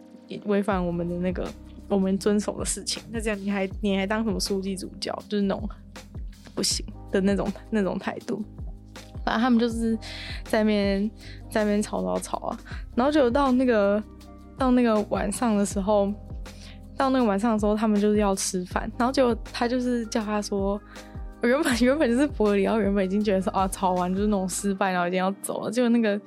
[0.46, 1.46] 违反我们的那个
[1.88, 3.02] 我们遵守的事情。
[3.10, 5.68] 那这样你还你还当什么书记主教，就是那种
[6.54, 8.42] 不行的那种那种态度。
[9.24, 9.96] 反正他们就是
[10.44, 11.10] 在那边
[11.50, 12.58] 在那边吵吵吵啊，
[12.94, 14.02] 然后就到那个。
[14.56, 16.14] 到那个晚上的时候，
[16.96, 20.80] 到那个晚上的时候，他们就是要吃饭，然后就他就是叫他说，
[21.44, 26.18] 我原本原本就是伯格里奥，然后原本已经觉得说啊，吵完就是那种失败，然后已经要走了，结果那个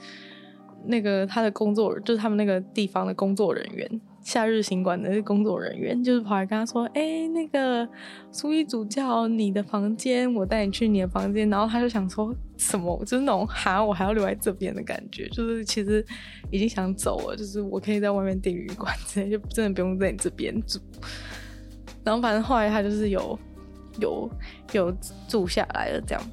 [0.85, 4.01] 那个他的工作就是他们那个地方的工作人员。
[4.21, 7.87] 夏日行馆的工作人员就是跑来跟他说：“哎、那个
[8.31, 16.05] 枢机主教，你的房间，我带你去你的房间。”然后他就想说什么，就是那种哈，我还要留在这边的感觉，就是其实
[16.51, 20.77] 已经想走了，就是我可以在外面订旅馆之类，就真的不用在你这边住。
[22.03, 23.39] 然后反正后来他就是有
[23.99, 24.29] 有
[24.73, 24.95] 有
[25.27, 26.23] 住下来了，这样。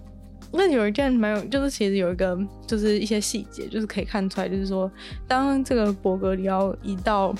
[0.52, 4.90] 那有一件蛮有，就是其实有一个，就是一些细节，就是可以看出来，就是说，
[5.26, 7.34] 当这个伯格里奥一到。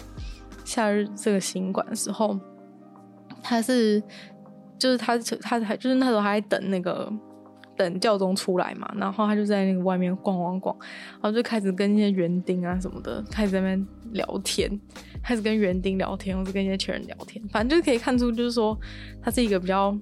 [0.66, 2.40] 夏日这个行馆的时候，
[3.42, 4.02] 他是
[4.78, 7.12] 就是他他还就是那时候还在等那个
[7.76, 10.74] 等教宗出来嘛，然后他就在那个外面逛逛逛，
[11.20, 14.80] 然后就开始跟一些园丁啊什么的开始在那边聊天，
[15.22, 18.74] 开始跟园丁聊天，或者跟一些前人聊天，反正就是可以看出就是说
[19.20, 19.94] 他是一个比较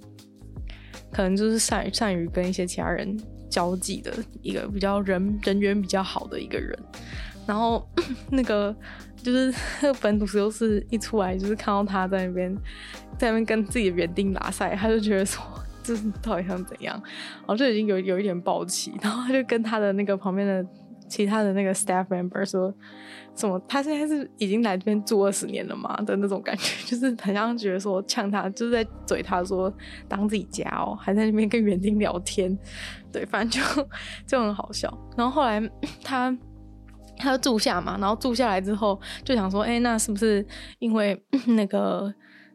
[1.13, 3.17] 可能就是善善于跟一些其他人
[3.51, 6.79] 交际的一个比较人人缘比较好的一个人，
[7.47, 7.87] 然后
[8.31, 8.75] 那个。
[9.23, 9.55] 就是
[10.01, 12.53] 本笃十六世一出来，就是看到他在那边，
[13.17, 15.41] 在那边跟自己的园丁拉赛，他就觉得说，
[15.81, 17.01] 这到底想怎样？
[17.37, 20.67] 然后就已经有有一点暴气，然后他就跟他的那个旁边的
[21.07, 22.75] 其他的那个 staff member 说，
[23.35, 29.73] 什么他现在是已经来这边住二十年了嘛的那种感觉， 就是很像觉得说呛他，就是在嘴他说
[30.09, 32.57] 当自己家哦，还在那边跟园丁聊天，
[33.13, 33.89] 对，反正就
[34.27, 34.93] 就很好笑。
[35.17, 35.61] 然后后来
[36.05, 36.37] 他。
[37.19, 40.45] 他住下嘛，然后住下来之后就想说，哎、那是不是
[40.81, 42.13] 因为那个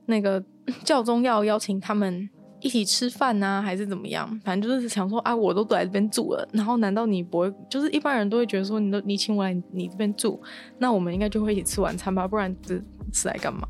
[0.08, 0.44] 那个
[0.84, 4.28] 教宗要邀请他们一起吃饭啊，还是怎么样？
[4.44, 7.54] 反正就是想说啊，我都在这边住了，然后难道你不会？
[7.70, 10.42] 就是一般人都会觉得说，你都你请我来你这边住，
[10.80, 12.28] 那我们应该就会一起吃晚餐吧？
[12.28, 12.76] 不然这
[13.14, 13.68] 是来干嘛？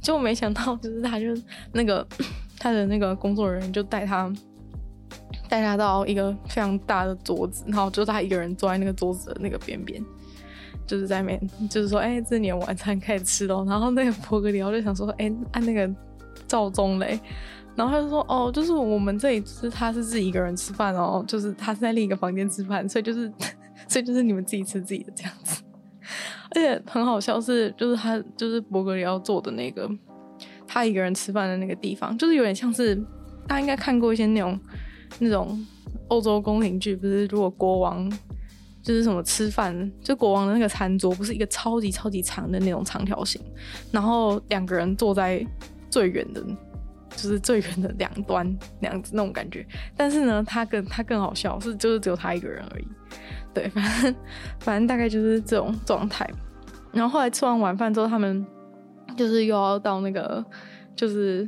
[0.00, 1.26] 结果没想到，就是他就
[1.72, 2.06] 那个
[2.56, 4.32] 他的那个工作人员就带他
[5.48, 10.00] 带他到一个非常大的桌子，然后就他一个人坐在那个桌子的那个边边，
[10.86, 13.64] 就是在那边就是说，哎、欸，这年晚餐开始吃喽。
[13.64, 15.90] 然后那个波格里奥就想说，哎、按那个
[16.46, 17.18] 赵忠嘞。
[17.80, 23.32] 然后他就说：“哦，就是我们这里，就是他是自己一个人吃饭哦，就是他是在另一个房间吃饭，所以就是，
[23.88, 25.62] 所以就是你们自己吃自己的这样子。
[26.54, 29.90] 而且很好笑是，就是他就是伯格里奥坐的那个，
[30.66, 32.94] 他一个人吃饭的那个地方，就是有点像是
[33.48, 34.60] 大家应该看过一些那种
[35.18, 35.66] 那种
[36.08, 37.24] 欧洲宫廷剧，不是？
[37.28, 38.12] 如果国王
[38.82, 43.40] 就是什么吃饭，就国王的那个餐桌不是一个超级超级长的那种长条形，
[43.90, 45.42] 然后两个人坐在
[45.88, 46.44] 最远的。”
[47.20, 52.88] 就是最远的两端那样子那种感觉，但是呢，他更他更好笑是就是只有他一个人而已，
[53.52, 54.14] 对，反正
[54.58, 56.26] 反正大概就是这种状态。
[56.92, 58.46] 然后后来吃完晚饭之后，他们
[59.18, 60.42] 就是又要到那个
[60.96, 61.46] 就是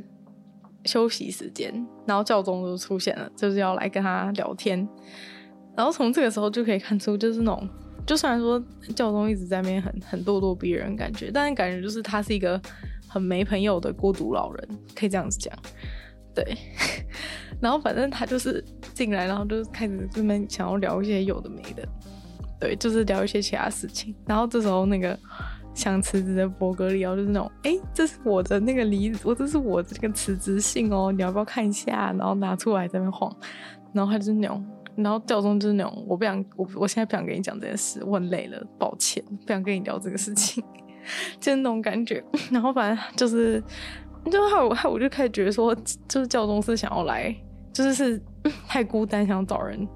[0.85, 1.73] 休息时间，
[2.05, 4.87] 然后教宗就出现了，就是要来跟他聊天。
[5.75, 7.67] 然后从这个时候就可以看出，就是那种
[8.05, 8.63] 就虽然说
[8.95, 12.61] 教宗一直在那边很很咄咄逼人感觉，但是感觉就是他是一个。
[13.13, 15.55] 很没朋友的孤独老人，可以这样子讲，
[16.33, 16.57] 对。
[17.61, 21.87] 然后反正他就是进来，然后就开始这边想要聊一些有的没的，
[22.59, 24.15] 对，就是聊一些其他事情。
[24.25, 25.17] 然后这时候那个
[25.75, 32.11] 想辞职的伯格里奥就是那种，哎，这是我的那个离，我这是我的这个辞职信哦，你要不要看一下？
[32.17, 33.33] 然后拿出来在那边晃。
[33.93, 40.61] 然后他就是那种，然后教宗就是那种，我不想，我我现在不想跟你讲这件事，我很累了，抱歉，不想跟你聊这个事情。
[41.39, 43.61] 就那种感觉， 然后反正就是，
[44.31, 45.75] 就害我害我就开始觉得说，
[46.07, 47.35] 就是教宗是想要来，
[47.73, 48.21] 就是是
[48.67, 49.87] 太孤单，想找人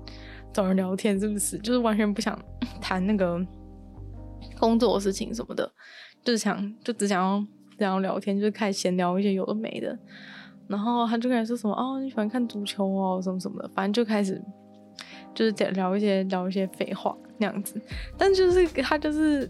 [0.54, 1.58] 找人聊天，是不是？
[1.60, 2.38] 就是完全不想
[2.82, 3.40] 谈那个
[4.60, 5.72] 工作的事情什么的，
[6.24, 7.46] 就是想就只想要
[7.78, 9.98] 这样聊天，就是开始闲聊一些有的没的。
[10.68, 14.42] 然后他就开始说什么哦，你喜欢看足球哦，什么什么的，反正就开始
[15.34, 17.80] 就是聊一些聊一些废话那样子。
[18.18, 19.50] 但就是他就是。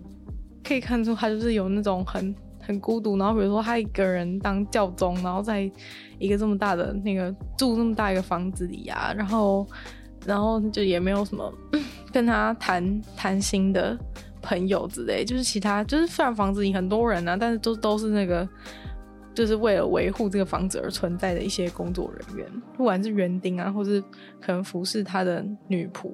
[0.67, 5.71] 可以看出他就是有那种很很孤独，然后比如说他一个人当教宗，然后在
[6.19, 9.65] 一个这么大的那个住这么大一个房子里啊，然后
[10.25, 11.53] 然后就也没有什么
[12.11, 13.97] 跟他谈谈心的
[14.41, 18.47] 朋友之类，就是其他就是虽然房子里很多人啊，但是都都是那个
[19.33, 24.01] 就是为了维护这个房子而存在的一些工作人员，不管是园丁啊，或是
[24.41, 26.11] 可能服侍他的女仆。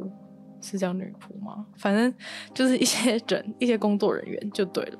[0.64, 1.66] 是叫女仆吗？
[1.78, 2.12] 反正
[2.54, 4.98] 就是一些人，一些工作人员就对了，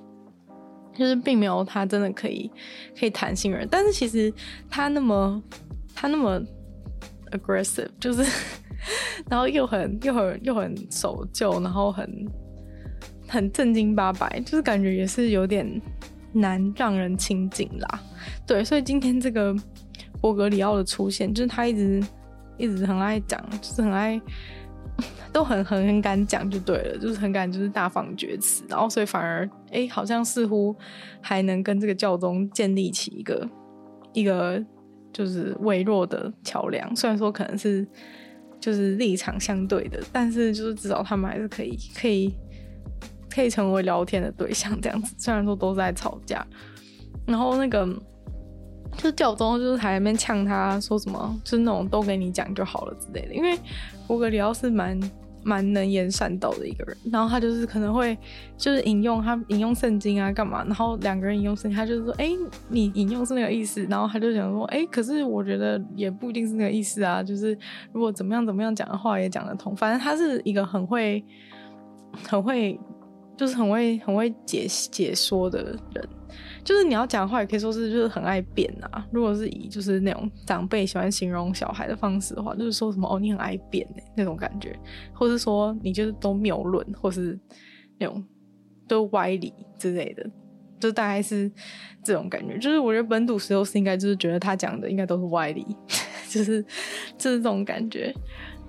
[0.94, 2.52] 就是并没有他真的可以
[3.00, 3.68] 可以谈心人。
[3.72, 4.32] 但是其实
[4.70, 5.42] 他那么
[5.96, 6.40] 他那么
[7.32, 8.24] aggressive，就是
[9.30, 12.28] 然后又很又很又很守旧，然后很
[13.28, 15.82] 很正经八百，就是感觉也是有点
[16.34, 18.04] 难让人亲近啦。
[18.46, 19.56] 对，所以今天这个
[20.20, 22.04] 伯格里奥的出现，就是他一直
[22.58, 24.22] 一直很爱讲，就是很爱。
[25.34, 30.76] 都很很很敢讲就对了，就是很敢就是大放厥词，然后所以反而哎、好像似乎
[31.22, 33.50] 还能跟这个教宗建立起一个
[34.14, 34.64] 一个
[35.12, 36.96] 就是微弱的桥梁。
[36.96, 37.86] 虽然说可能是
[38.60, 42.34] 就是立场相对的，但是就是至少他们还是可以可以
[43.30, 45.16] 可以成为聊天的对象这样子。
[45.18, 46.46] 虽然说都在吵架，
[47.26, 47.88] 然后那个。
[48.96, 53.34] 就教宗就是还在那边呛他说什么，就是那种都给你讲就好了之类的。
[53.34, 53.58] 因为
[54.08, 55.00] 伯格里奥是蛮
[55.46, 58.18] 蛮能言善道的一个人，然后他就是可能会
[58.58, 62.32] 就是引用他引用圣经啊干嘛，然后两个人引用圣经，他就是说，哎、
[62.70, 67.58] 你引用是那个意思，然后他就想说，哎、可是我觉得也不一定是那个意思啊，就是
[67.92, 69.76] 如果怎么样怎么样讲的话也讲得通。
[69.76, 71.24] 反正他是一个很会
[72.24, 72.80] 很会
[73.36, 76.08] 就是很会很会解解说的人。
[76.64, 79.06] 就是你要讲的话，也可以说是就是很爱辩啊。
[79.12, 84.78] 如果是以就是那种长辈喜欢形容小孩的方式的话，就是说什么哦，你很爱辩哎那种感觉，
[85.14, 87.38] 或是说你就是都谬论，或是
[88.00, 88.24] 那种
[88.88, 90.26] 都歪理之类的，
[90.80, 91.52] 就大概是
[92.04, 92.58] 这种感觉。
[92.58, 95.66] 就是我觉得本笃十六世应该就是觉得他讲的应该都是歪理，
[96.30, 96.64] 就 是
[97.18, 98.14] 就是这种感觉。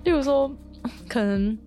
[0.03, 0.53] 例如说，
[1.07, 1.57] 可能。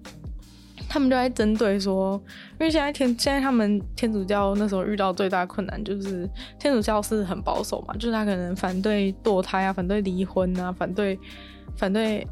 [0.89, 2.21] 他们就在针对说，
[2.53, 6.29] 因为现在天现在他们天主教那时候遇到最大困难就是
[6.59, 11.19] 天主教是很保守嘛，就是他可能反对堕胎啊，反对离婚啊，反对
[11.77, 12.27] 反对，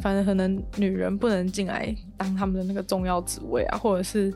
[0.00, 4.32] 反正可能女人不能进来当他们的那个重要职位啊，或者是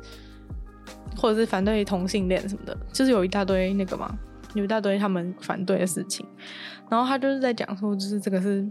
[1.17, 4.19] 或者是反对同性恋什么的，就是有一大堆那个嘛，
[4.55, 6.27] 有一大堆他们反对的事情。
[6.89, 8.69] 然后他就是在讲说，就是这个是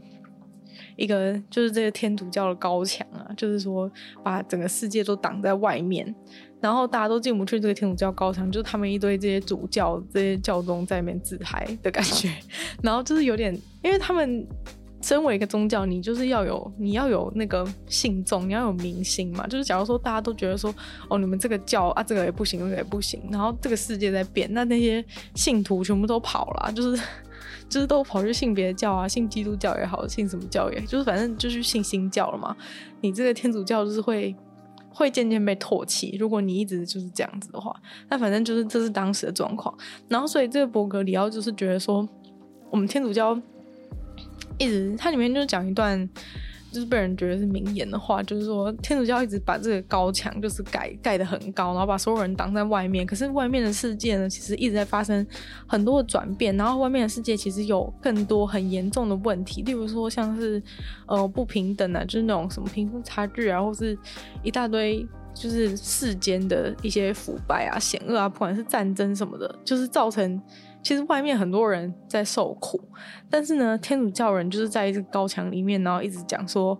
[0.96, 3.92] 一个，就是这个天主教的高墙啊，就是说
[4.24, 6.14] 把整个世界都挡在外面，
[6.60, 12.30] 然后大家都进不去这个天主教高墙，就是他们一堆这些主教、这些教宗在那边自嗨的感觉。
[12.84, 13.54] 然后就是有点，
[13.84, 14.48] 因为他们。
[15.02, 19.48] 身为一个宗教，你就是要有你要有那个信众，你要有民心嘛。
[19.48, 20.76] 就是假如说大家都觉得说，
[21.08, 25.02] 哦，你们这个教啊，这个也不行，那个也不行，然后这个世界在变，那那些
[25.36, 27.02] 信徒全部都跑了，就是
[27.70, 32.56] 就是都跑去信别的教啊，信基督教也好，信什么教也，就是反正就是信新教了嘛。
[33.02, 34.36] 你这个天主教就是会
[34.90, 37.74] 会渐渐被唾弃，如果你一直就是这样子的话，
[38.10, 39.74] 那反正就是这是当时的状况。
[40.08, 42.06] 然后所以这个伯格里奥就是觉得说，
[42.70, 43.40] 我们天主教。
[44.62, 46.10] 一直，它里面就是讲一段，
[46.72, 53.06] 就是被人觉得是名言的话，就是说天主教一直把这个高墙就是盖盖得很高，然后把所有人挡在外面。
[53.06, 55.26] 可是外面的世界呢，其实一直在发生
[55.66, 60.62] 很多的转变，然后外面的世界其实有更多很严重的问题，例如说像是
[61.08, 63.98] 呃不平等啊，就是那种什么贫富差距啊，或是
[64.44, 70.42] 一大堆就是世间的一些腐败啊、险恶啊，不管是战争什么的，就是造成。
[70.82, 72.80] 其实外面很多人在受苦，
[73.30, 76.80] 但是呢，天主教人就是在一个高墙里面，然后一直讲说，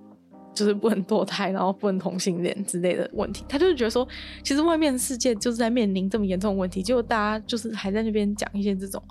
[0.54, 3.44] 就是不能堕胎，然后不能同性恋之类的问题。
[3.48, 4.08] 他就是觉得说，
[4.44, 9.04] 其实外面的世界就是在面临这么严重的问题，结果大家就是还在那边讲一些这种，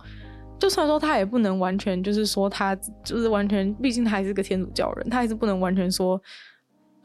[0.58, 2.74] 就算说他也不能完全就是说他
[3.04, 6.20] 就是完全，毕竟他还是个天主教人，他还是不能完全说。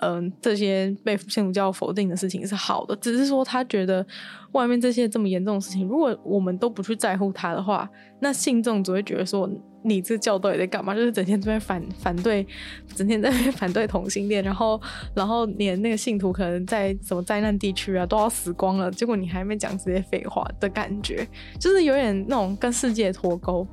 [0.04, 4.06] 嗯，这些被天主教否定的事情是好的，只是说他觉得
[4.52, 7.90] 外面这些这么严重的事情，如果我们都不去在乎他的话，
[8.20, 9.50] 那信众只会觉得说
[9.82, 10.94] 你这教到底在干嘛？
[10.94, 12.46] 就是整天在反反对，
[12.94, 14.82] 整天在反对同性恋，然后
[15.16, 21.26] 然后连那个信徒可能在什么灾难地区啊都要死光了，结果你还没讲这些废话的感觉，
[21.58, 23.66] 就是有点那种跟世界脱钩。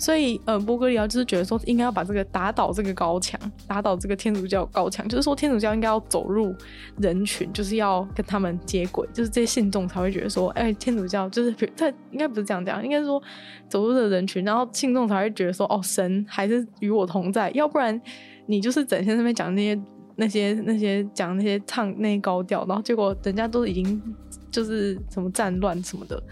[0.00, 6.54] 所以，呃，波格里奥就是觉得说，应该要把这个打倒这个高墙，打倒这个天主教高墙，就是说天主教应该要走入
[6.96, 13.22] 人群，就是要跟他们接轨，就是这些信众才会觉得说，哎、天主教就是他应该不是这样讲，应该是说
[13.68, 18.00] 走入的人群，然后信众才会觉得说，哦，神还是与我同在，要不然
[18.46, 19.78] 你就是整天在那边讲那些
[20.16, 24.02] 那些那些讲那些唱那些高调，然后结果人家都已经。
[24.50, 26.22] 就是什么战乱什么的，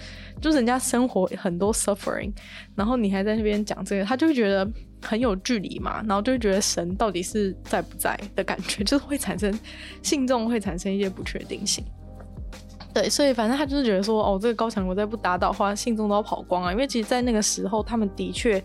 [0.41, 2.33] 就是人家生活很多 suffering，
[2.75, 4.69] 然后你还在那边讲这个，他就会觉得
[5.01, 9.57] 很有距离嘛，然后就会觉得神到底是在不在的感觉， 就是会产生
[10.03, 11.85] 信众会产生一些不确定性。
[12.93, 18.63] 对，所以反正他就是觉得说，哦，这个高墙我再不打倒的话，信众都要跑光啊，因为其实，在那个时候，他们的确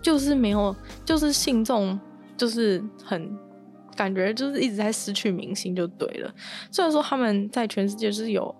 [0.00, 0.74] 就是没有，
[1.04, 1.98] 就是信众
[2.36, 3.36] 就是很
[3.96, 6.32] 感觉就是一直在失去民心，就对了。
[6.70, 8.54] 虽然说他们在全世界是有。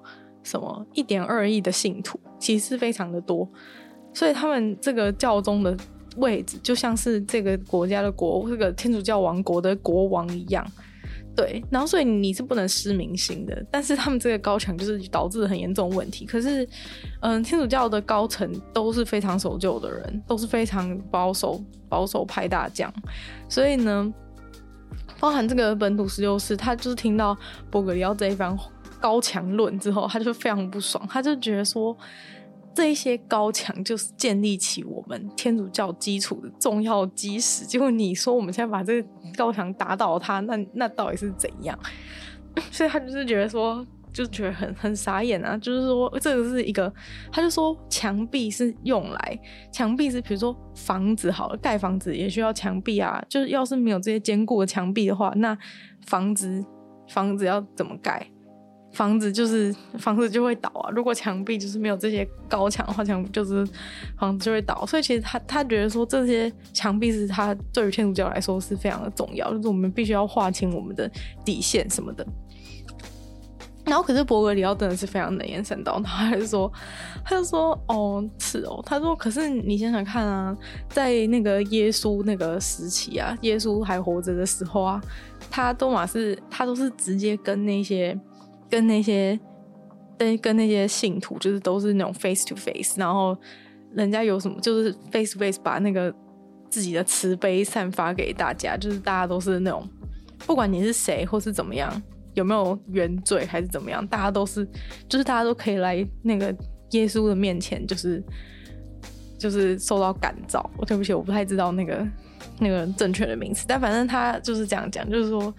[0.45, 3.49] 什么一点二亿的信徒，其实非常的多，
[4.13, 5.77] 所以他们这个教宗的
[6.19, 10.65] 位置就像是这个国家的国，这个天主教王国的国王一样，
[11.35, 11.65] 对。
[11.71, 16.25] 然后所以你是不能失民心的，但是他们这个高墙就是导致很严重问题。
[16.25, 16.69] 可是，
[17.21, 22.93] 嗯，天主教的高层都是非常守旧的人，都是非常保守保守派大将，
[23.49, 24.13] 所以呢，
[25.19, 27.37] 包含这个本土十六世，他就是听到
[27.71, 28.71] 伯格里奥这一番话。
[29.05, 31.95] 高墙论之后，他就非常不爽，他就觉得说，
[32.75, 37.67] 这一些高墙就是建立起我们天主教基础的重要基石。
[37.67, 41.79] 结果你说我们现在把这个高墙打倒它，那那到底是怎样？
[42.73, 45.55] 所以他就是觉得说，就觉得很很傻眼啊。
[45.59, 46.91] 就是说，这个是一个，
[47.31, 49.39] 他就说墙壁是用来，
[49.71, 53.23] 墙壁是比如说房子好了，盖房子也需要墙壁啊。
[53.29, 55.55] 就是要是没有这些坚固的墙壁的话，那
[56.07, 56.65] 房子
[57.11, 58.31] 房子要怎么盖？
[58.95, 60.89] 房子就是房子就会倒啊！
[60.91, 63.67] 如果墙壁就是没有这些高墙的话，墙就是
[64.17, 64.87] 房子就会倒。
[64.87, 71.11] 所以其实他他觉得说，这些墙壁是他对于天主教来说是非常的重要，就是我们必须要划清我们的
[71.45, 72.25] 底线什么的。
[73.85, 76.73] 然后可是伯格里奥真的是非常能言善道，他还说，
[77.25, 80.57] 他就说哦是哦，他说可是你想想看啊，
[80.89, 85.03] 在那个耶稣那个时期啊，耶稣还活着的时候啊，
[85.51, 88.17] 他多玛是他都是直接跟那些。
[88.71, 89.39] 跟那些
[90.19, 93.37] 跟跟那些信徒，就是都是那种 face to face，然后
[93.95, 96.15] 人家有什么就是 face to face，把那个
[96.71, 99.89] 自己的慈悲散发给大家，就是大家都是那种，
[100.47, 102.03] 不管你是谁或是怎么样，
[102.35, 104.67] 有没有原罪还是怎么样，大家都是
[105.09, 106.55] 就是大家都可以来那个
[106.91, 108.23] 耶稣的面前，就是
[109.39, 110.69] 就是受到感召。
[110.77, 112.07] 我对不起，我不太知道那个。
[112.59, 115.53] 那个正确的名词，但反正他就是这样讲，就是说，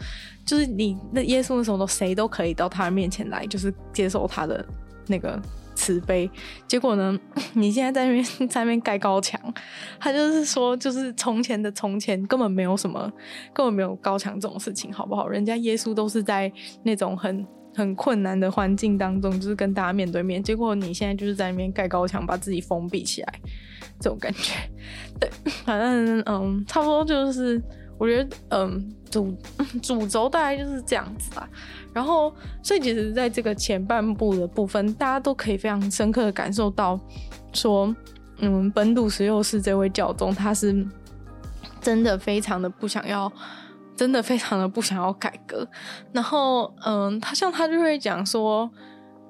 [0.46, 4.66] 就是你那耶稣那时候都谁都可以到他面前来，就是接受他的
[5.08, 5.40] 那个
[5.76, 6.30] 慈悲。
[6.68, 7.20] 结果呢，
[7.54, 9.40] 你现在在那边在那边盖高墙，
[10.00, 13.12] 他就是说，就是从前的从前根本没有什么，
[13.54, 15.28] 根本没有高墙这种事情，好不好？
[15.28, 16.52] 人家耶稣都是在
[16.84, 20.42] 那种很很困难的环境当中，就是跟大家面对面。
[20.42, 23.34] 结果你现在就是在那边盖高墙，把自己封闭起来，
[24.00, 24.54] 这种感觉。
[25.20, 25.30] 对，
[25.66, 27.62] 反正嗯，差不多就是。
[27.98, 29.34] 我觉得，嗯，主
[29.82, 31.50] 主轴大概就是这样子吧。
[31.94, 37.00] 然后，所以其实在这个前半部的部分，大家都可以非常深刻的感受到，
[37.54, 37.96] 说，
[38.40, 40.86] 嗯，本笃十六世这位教宗，他是
[41.80, 43.32] 真的非常的不想要，
[43.96, 45.68] 真的非常的不想要改革。
[46.12, 48.70] 然后，嗯，他像他就会讲说，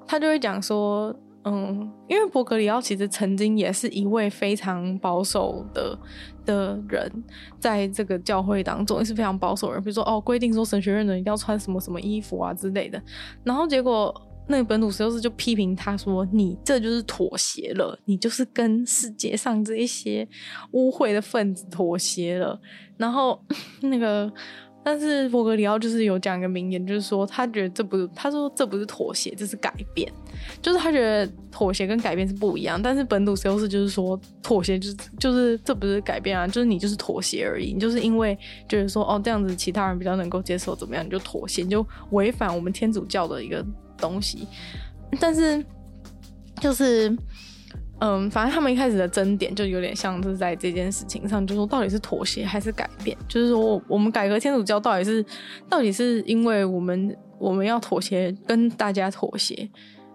[0.07, 1.15] 他就会讲说。
[1.47, 5.95] 嗯，因为伯格里奥其实曾经也是一位非常保守的
[6.43, 7.23] 的人，
[7.59, 9.79] 在这个教会当中也是非常保守人。
[9.79, 12.99] 比如说，哦，规定说神学院的人一定要穿什么什么衣服啊之类的。
[13.43, 14.11] 然后结果
[14.47, 20.27] 那个本笃十六世就批评他说：“你这就是妥协了，你就是跟世界上这一些
[20.71, 22.59] 污秽的分子妥协了。”
[22.97, 23.39] 然后
[23.81, 24.31] 那个。
[24.87, 30.07] 但是伯格里奥就是有讲一个名言，就是说他觉得这不是，他说这不是妥协，这是改变，
[30.61, 32.79] 就是他觉得妥协跟改变是不一样。
[32.79, 38.37] 但是本笃十六世就是说妥协就是就是这不是改变啊，就是你就是妥协而已，你就是因为
[38.69, 43.65] 觉得说哦这样子其他人比较能够接受怎么样，你就妥协，你就违反我们天主教的一个
[43.97, 44.47] 东西。
[45.19, 45.63] 但是
[46.59, 47.15] 就是。
[47.99, 53.17] 嗯，反正他们一开始的争点就有点像是在这件事情上，就是说到底是妥协还是改变？
[53.25, 55.25] 就是说我们改革天主教到底是
[55.69, 59.67] 到底是因为我们我们要妥协跟大家妥协，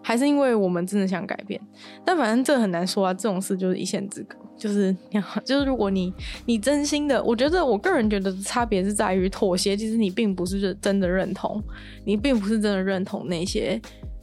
[0.02, 1.58] 还是因为我们真的想改变？
[2.04, 4.36] 但反正这很难说啊，这种事就是一线之隔。
[4.61, 4.96] 就是
[5.44, 6.14] 就是如果你
[6.46, 11.61] 你真心的，我觉得我个人觉得差别是在于妥协，其实你并不是真的认同，
[12.04, 13.80] 你并不是真的认同那些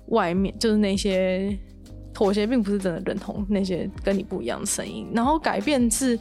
[0.10, 1.58] 外面就是那些。
[2.14, 6.18] 妥协并不是真的认同那些跟你不一样的声音，然后改变是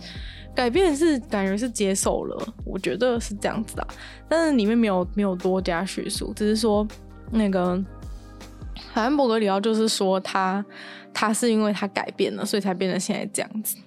[0.55, 3.89] 改变是感觉是接受了，我觉得是这样子的，
[4.29, 6.87] 但是里面没有没有多加叙述，只是说
[7.31, 7.83] 那个
[8.93, 10.63] 反正伯格里奥就是说他
[11.15, 13.79] 他是因为他改变了，所以才变成现在这样子，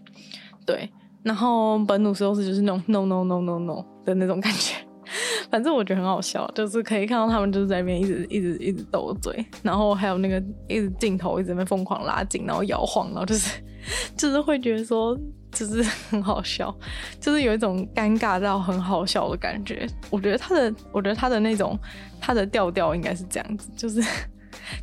[0.70, 0.89] 对，
[1.24, 4.76] 然后本笃十六世就是那种 no no no no no 的那种感觉。
[5.49, 13.59] 反正我觉得很好笑，就是可以看到他们就是在那边一直一直一直斗嘴，然后还有那个一直镜头一直在疯狂拉近，然后摇晃，然后就是
[14.15, 15.17] 就是会觉得说
[15.51, 16.72] 就是很好笑，
[17.20, 19.88] 就是有一种尴尬到很好笑的感觉。
[20.11, 21.76] 我觉得他的我觉得他的那种
[22.22, 24.03] 他的调调应该是这样子，就是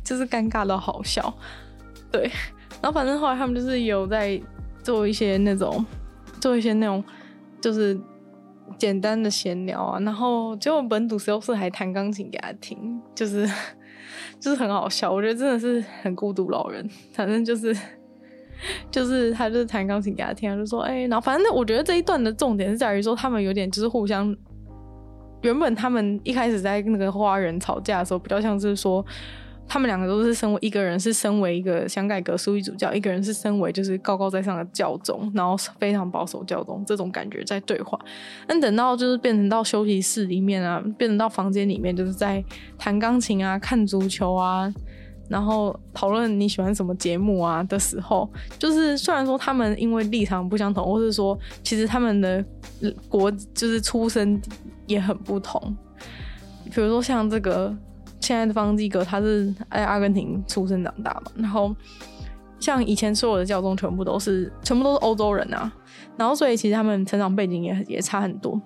[0.03, 1.33] 就是尴尬到好笑，
[2.11, 2.29] 对。
[2.81, 4.39] 然后反正后来他们就是有在
[4.87, 5.85] 做一些那种
[6.39, 7.03] 做一些那种
[7.59, 7.99] 就是。
[8.77, 13.49] 简单的闲聊啊，然后结果本笃十六世还弹钢琴给他听，就是
[14.39, 15.09] 就是很好笑。
[15.09, 17.75] 我觉得真的是很孤独老人，反正就是
[18.91, 24.35] 就是他就是弹钢琴给他听，他就说哎、然后反正我觉得这一段的重点是在于说他们有点就是互相，
[25.43, 29.03] 原本他们一开始在那个花园吵架的时候，比较像是说。
[29.69, 37.99] 他们两个都是身为一个人是身为一个想改革枢机主教，一个人是身为就是高高在上的教宗，然后非常保守教宗这种感觉在对话。
[38.47, 42.43] 但等到就是变成到休息室里面啊，变成到房间里面，就是在
[42.77, 44.73] 弹钢琴啊、看足球啊，
[45.27, 52.43] 然后讨论你喜欢什么节目啊的时候，就是虽然说他们因为立场不相同，或是说其实他们的
[53.09, 54.41] 国就是出身
[54.85, 55.75] 也很不同，
[56.73, 57.75] 比如说像这个。
[58.19, 61.73] 现在的方济哥他是在阿根廷出生长大嘛，然后
[62.59, 65.71] 像以前所有的教宗全部都是全部都是欧洲人啊，
[66.17, 68.59] 然后所以其实他们成长背景也也差很多，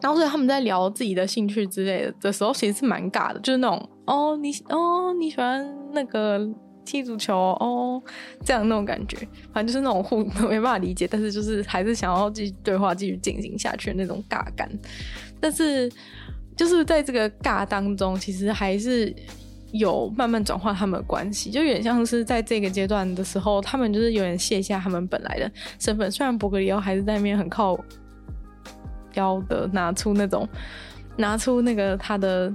[0.00, 6.40] 然后所以他们在聊自己的兴趣之类的的时候，其实是蛮尬的，就是那种哦你哦你喜欢那个
[6.84, 8.02] 踢足球哦
[8.44, 9.16] 这样那种感觉，
[9.52, 14.68] 反正就是那种互 没办法理解，但是就是还是想要继续对话继续进行下去的那种尬感，
[15.40, 15.88] 但是。
[16.56, 19.14] 就是在这个尬当中，其实还是
[19.72, 26.10] 有慢慢转化他们的关系，就有点像是在这个阶段的时候，他们就是有点卸下他们本来的身份。
[26.10, 27.78] 虽然伯格里奥还是在那边很靠
[29.14, 30.46] 腰的拿出那种，
[31.16, 32.54] 拿出那个他的，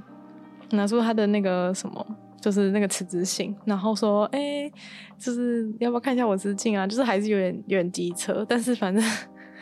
[0.69, 2.05] 拿出他的那个什么，
[2.39, 4.71] 就是那个辞职信，然后说：“哎、
[5.17, 9.03] 就是要不要看一下我辞职啊？”就是还是有点有点机车，但是反正。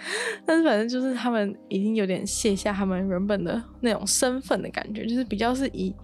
[0.45, 5.95] 但是反正就是他们已经有点卸下他们原本的那种身份的感觉，就是比较是以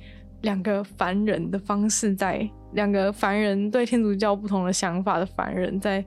[0.42, 6.04] 两个凡人的方式在两个凡人对天主教不同的想法的凡人在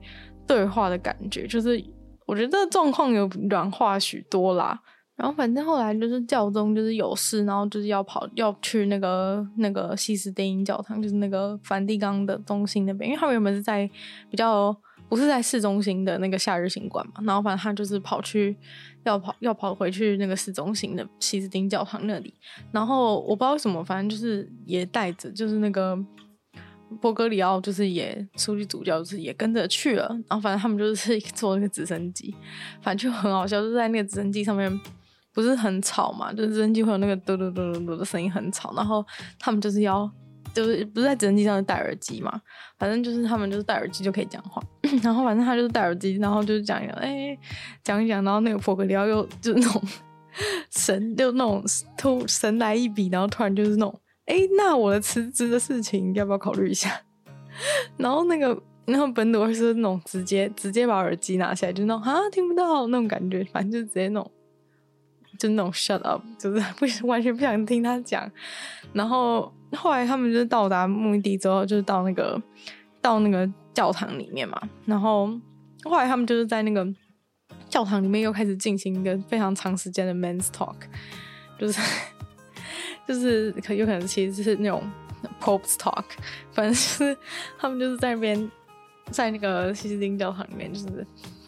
[0.47, 1.83] 对话的感觉，就是
[2.25, 4.79] 我觉得状况有软化许多啦。
[5.15, 13.89] 然后反正后来就是教宗就是有事，然后就是要跑要去那个那个西斯丁教堂，就是那个梵蒂冈的中心那边，因为他们原本是在
[14.29, 14.75] 比较
[15.07, 18.55] 不是在市中心的那个夏日行馆嘛，然后反正他就是跑去
[19.03, 22.33] 要跑要跑回去那个市中心的西斯丁教堂那里，
[22.71, 25.97] 然后我不知道为什么，反正就是也带着就是那个
[26.99, 32.35] 波格里奥就是也出去主教就是也跟着去了，然后反正他们就是坐那个直升机，
[32.81, 34.79] 反正就很好笑，就在那个直升机上面。
[35.35, 39.05] 不是很吵嘛，就是直升机会有那个嘟嘟嘟嘟嘟的声音很吵，然后
[39.37, 40.09] 他们就是要，
[40.55, 42.41] 就是不是在直升机上戴耳机嘛，
[42.79, 44.63] 反正就是他们就是戴耳机就可以讲话，
[45.03, 47.37] 然后反正他就是戴耳机，然后就是讲一讲，哎，
[47.83, 49.81] 讲一讲，然后那个波格里奥又就是那种
[50.71, 51.61] 神，就那种
[51.97, 56.89] 突神来一笔，然后突然就是那种，哎，那我的辞职的事情要不要考虑一下？
[57.97, 64.31] 然后那个那个本笃会是那种直接直接把耳机拿下来，就那种啊听不到那种感觉，反正就直接那种。
[65.37, 68.29] 就那种 shut up，就是 不完全不想听他讲。
[68.93, 72.41] 然后后来他们就是到达目的地之后，就是到那个
[73.01, 74.61] 到那个教堂里面嘛。
[74.85, 75.27] 然后
[75.83, 76.85] 后来他们就是在那个
[77.69, 80.75] 教堂里面又开始进行一个非常长时间的 men's talk，
[81.59, 81.81] 就是
[83.07, 84.83] 就是可有可能其实是那种
[85.41, 86.05] pope's talk，
[86.51, 87.17] 反正就是
[87.57, 88.51] 他们就是在那边。
[89.11, 91.05] 在那个西斯丁教堂里面，就是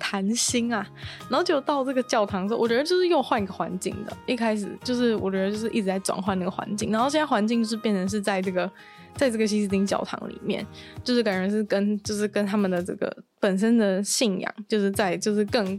[0.09, 0.87] 谈心啊，
[1.29, 4.17] 然后就到这个教堂的时候，我觉得就是又换一个环境的。
[4.25, 8.71] 一开始就是我觉得就是一直在转换那个环境，然后现在环境就是变成是在这个，
[9.15, 10.65] 在这个西斯丁教堂里面，
[11.03, 15.77] 就是感觉是跟就是跟他们的这个本身的信仰，就是在就是更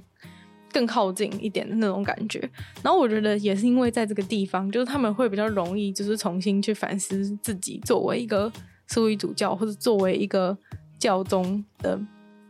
[0.71, 2.39] 更靠近一点的那种感觉。
[2.83, 8.53] 然后我觉得也是因为在这个地方，就是他们会比较容易就是重新去反思自己作为一个
[8.89, 10.55] 书记主教，或者作为一个。
[11.01, 11.97] 教宗的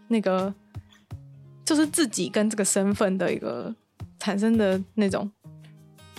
[0.08, 0.50] 那个，
[1.68, 3.74] 就是自己跟这个身份的一个
[4.18, 5.30] 产生的那种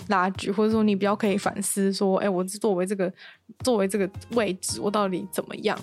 [0.06, 3.12] 拉锯，或者说你比较可以反思说，哎、欸，我作为这个
[3.64, 5.76] 作为这个位置，我到底怎么样？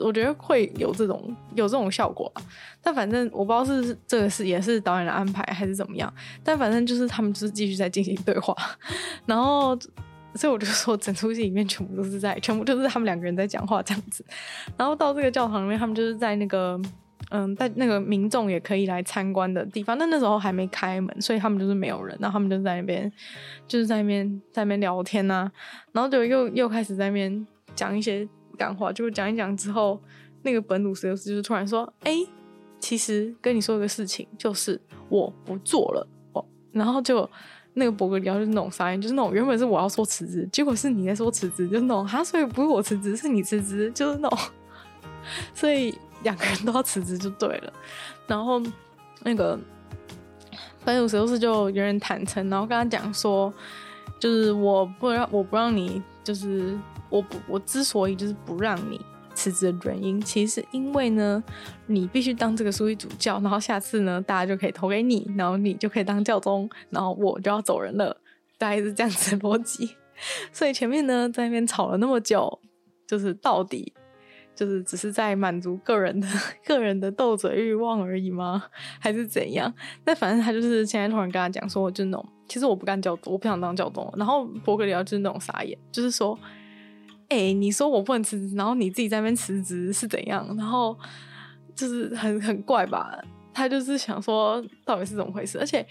[0.00, 2.42] 我觉得会有这种有这种效果吧。
[2.82, 6.12] 但反正我不知道是这个是也是导演的安排还是怎么样。
[6.42, 8.56] 但反正就是他们就是继续在进行对话，
[9.24, 9.78] 然后。
[10.34, 14.24] 所以我就说，整出戏里面全部都是在，全部就是他们两个人在讲话这样子。
[14.78, 16.80] 然后到这个教堂里面，他们就是在那个，
[17.32, 19.98] 嗯，在那个民众也可以来参观的地方。
[19.98, 22.16] 但那时候还没开门，所以他们就是没有人。
[22.20, 23.10] 然后他们就在那边，
[23.66, 25.52] 就是在那边在那边聊天呐、啊。
[25.92, 30.00] 然后就又又开始在那边讲一些干话，就讲一讲之后，
[30.42, 32.18] 那个本鲁十六世就是突然说：“哎，
[32.78, 37.28] 其实跟你说一个事情，就是我不做了哦。”然后就。
[37.74, 44.38] 那个伯格里奥就是那种傻眼，就是那种原本是我要说辞职，结果是你在说辞职，就是那种哈，所以不是我辞职，是你辞职，就是那种，
[45.54, 47.72] 所以两个人都要辞职就对了。
[48.26, 48.60] 然后
[49.22, 49.58] 那个
[50.84, 53.52] 本笃十六世就有点坦诚，然后跟他讲说，
[54.18, 59.00] 就是我不让我不让你，就是我不我之所以就是不让你。
[59.34, 61.42] 辞职的原因，其实因为呢，
[61.86, 68.14] 你必须当这个书记主教，然后下次呢，大家就可以投给你，然后你就可以当教宗，然后我就要走人了，
[68.58, 69.96] 大概是这样子的逻辑。
[70.52, 72.60] 所以前面呢，在那边吵了那么久，
[73.06, 73.94] 就是到底
[74.62, 76.28] 就是只是在满足个人的
[76.64, 78.62] 个人的斗嘴欲望而已吗？
[79.00, 79.72] 还是怎样？
[80.04, 84.12] 但反正他就是现在突然跟他讲说，就那种其实我不干教宗，我不想当教宗。
[84.16, 86.38] 然后伯格里奥就是那种傻眼，就是说。
[87.28, 90.46] 哎、你说我不能辞职，然后你自己在那边辞职是怎样？
[90.54, 90.94] 然后
[91.74, 93.18] 就是很很怪吧？
[93.54, 95.58] 他就是想说，到底是怎么回事？
[95.58, 95.86] 而且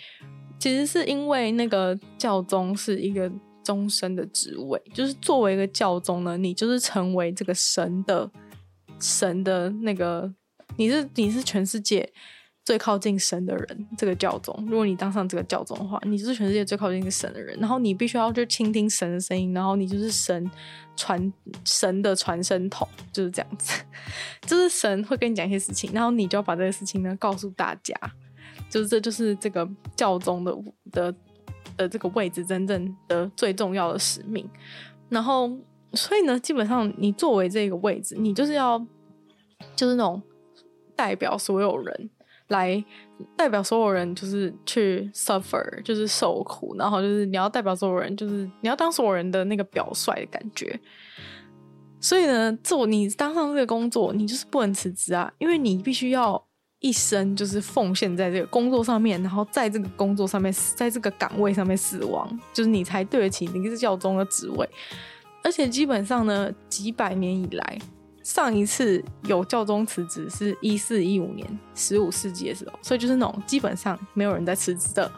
[0.59, 3.31] 其实是因为那个教宗是一个
[3.63, 8.29] 终身的职位，就是作为一个教宗呢，你就是成为这个神的
[9.01, 10.33] 神的那个，
[10.77, 12.13] 你是你是全世界。
[12.63, 14.55] 最靠近神的人，这个教宗。
[14.69, 17.57] 如果你当上这个教宗的话，你就是全世界最靠近一个神的人。
[17.59, 20.49] 然后你必须要去倾听神的声音，然后你就是神
[20.95, 21.33] 传
[21.65, 23.81] 神的传声筒，就是这样子。
[24.41, 27.95] 就是神会跟你讲一些事情，然后你就要把这个事情呢告诉大家。
[28.69, 30.55] 就是这就是这个教宗的
[30.91, 31.15] 的
[31.75, 34.47] 的这个位置真正的最重要的使命。
[35.09, 35.49] 然后，
[35.93, 38.79] 所以呢，基本上你作为这个位置，你就是要
[39.75, 40.21] 就是那种
[40.95, 42.09] 代表所有人。
[42.47, 42.83] 来
[43.37, 50.77] 代表所有人，就是去 suffer，就是受苦，然后就是你要代表所有人，就是你要当所有人的那个表率的感觉。
[52.01, 56.45] 所以呢，做你当上这个工作，你就是不能辞职啊，因为你必须要
[56.81, 64.69] 一生就是奉献在这个工作上面，然后在这个工作上面，在这个岗位上面死亡，就是你才对得起你是教宗的职位。
[65.43, 67.79] 而且基本上呢，几百年以来。
[68.23, 75.11] 上一次有教宗辞职是一四一五年，十五世纪的时候，所以就是那种基本上没有人在辞职的。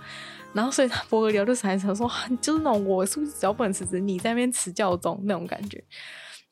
[0.54, 2.10] 然后所以他伯格里奥就还想说，
[2.40, 5.84] 就是那种我是不是只要不能辞职，你在那边辞教宗那种感觉。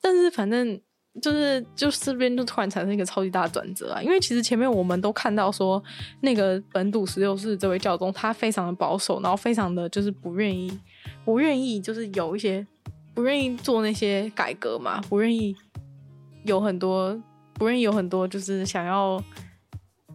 [0.02, 0.78] 但是反正
[1.22, 5.82] 就是就这边就突然产生一个超级大的转折啊，因为其实前面我们都看到说，
[6.20, 10.78] 那个本笃十六世这位教宗他非常的保守，然后非常的就是不愿意
[11.24, 12.66] 不愿意就是有一些
[13.14, 15.54] 不愿意做那些改革嘛，不愿意
[16.44, 17.20] 有很多
[17.54, 19.22] 不愿意有很多就是想要。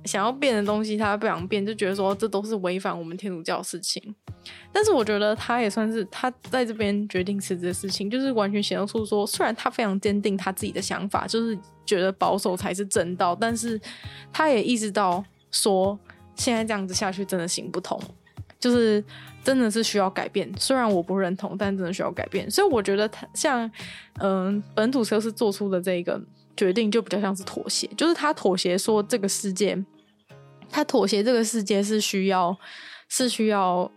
[0.06, 4.02] 想要变的东西，他不想变，就觉得说这都是违反我们天主教的事情。
[4.72, 13.78] 但是我觉得他也算是他在这边决定辞职的事情，就是完全显露出说，虽然他非常坚定他自己的想法，就是觉得保守才是正道，但是
[14.32, 15.22] 他也意识到
[15.52, 16.00] 说，
[16.36, 18.00] 现在这样子下去真的行不通，
[18.68, 19.04] 就是
[19.44, 20.52] 真的是需要改变。
[20.58, 22.50] 虽然我不认同，但真的需要改变。
[22.52, 23.70] 所以我觉得他像
[24.20, 26.22] 嗯、本土车是做出的这个
[26.56, 29.78] 决定，就比较像是妥协，就是他妥协说这个世界。
[30.70, 32.54] 他妥协，这个世界是需要，
[33.08, 33.90] 是需要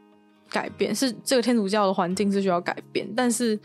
[0.48, 3.58] 改变，是这个天主教的环境是需要改变，但是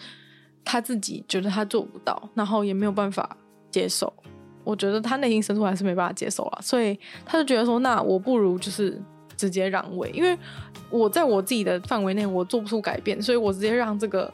[0.63, 3.37] 他自己觉得他做不到，然后也没有办法
[3.69, 4.11] 接受。
[4.63, 8.99] 我觉得他内心深处还是没办法接受了，所以他就觉得说，那我不如就是
[9.35, 10.37] 直接让位，因为
[10.89, 14.31] 我在我自己的范围内我做不出改变，所以我直接让这个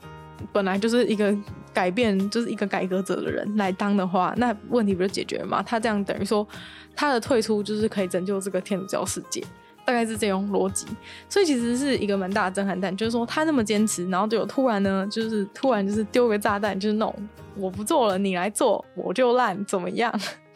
[0.52, 1.36] 本来就是一个
[1.74, 5.64] 改变，就是一个改革者的人来当的话，那问题不就解决了吗？
[5.64, 6.47] 他这样等于说。
[6.93, 9.41] 他的退出就是可以拯救这个天主教世界，
[9.86, 10.86] 大概是这种逻辑，
[11.30, 17.16] 所以其实是一个蛮大的震撼弹，就是说他那么坚持，然后就突然呢，就是突然就是丢个炸弹，就是那种
[17.56, 20.14] 我不做了，你来做，我就烂，怎么样？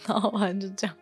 [0.07, 0.95] 然后反正就这样，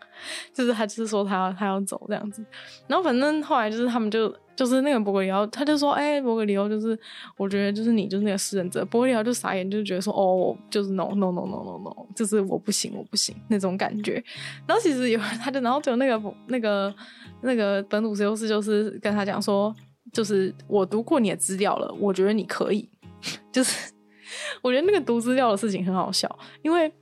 [0.54, 2.44] 就是他就是说他要他要走这样子，
[2.88, 4.34] 然后反正后来就是他们就。
[4.56, 6.96] 就是那个伯格里奥，他就说：“哎、欸，伯格里奥，就是
[7.38, 14.24] 我觉得就是你就是那个施仁者。”伯格里奥就傻眼，就觉得说：“哦，我就是 no no no no no no，就是我不行，我不行那种感觉。”
[14.68, 16.94] 然后其实有他就，然后就那个那个
[17.42, 19.76] 那个本笃十六世就是跟他讲说
[20.14, 22.88] ：“就是我读过你的资料了，我觉得你可以。
[23.52, 23.92] ”就是
[24.62, 26.30] 我觉得那个读资料的事情很好笑，
[26.62, 26.94] 因为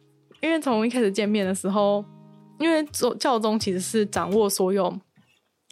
[0.42, 2.04] 因为从一开始见面的时候，
[2.60, 2.84] 因为
[3.20, 4.94] 教宗其实是掌握所有。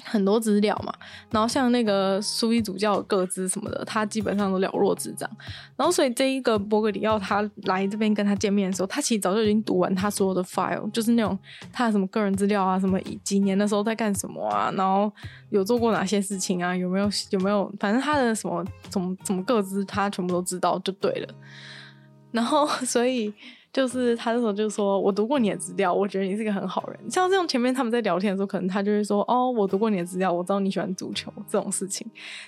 [0.06, 0.94] 很多资料嘛，
[1.30, 5.30] 然后像那个苏伊主教的个资什么的，他基本上都了若指掌。
[5.76, 11.38] 然后所以这一个伯格里奥他来这边跟他见面的时候，他其实早就已经读完他所有的 file，就是那种
[11.74, 15.12] 他的什么个人资料啊，什么几年的时候在干什么啊，然后
[15.50, 21.28] 有做过哪些事情啊，有没有有没有，反正他的什么什么什么各资他全部都知道就对了。
[22.32, 23.34] 然后 所以。
[23.72, 32.06] 就是他那时候就说：“我读过你的资料，我觉得你是个很好人。”像这种前面他们在聊天的时候，可能他就会说：“哦，我读过你的资料，我知道你喜欢足球这种事情。”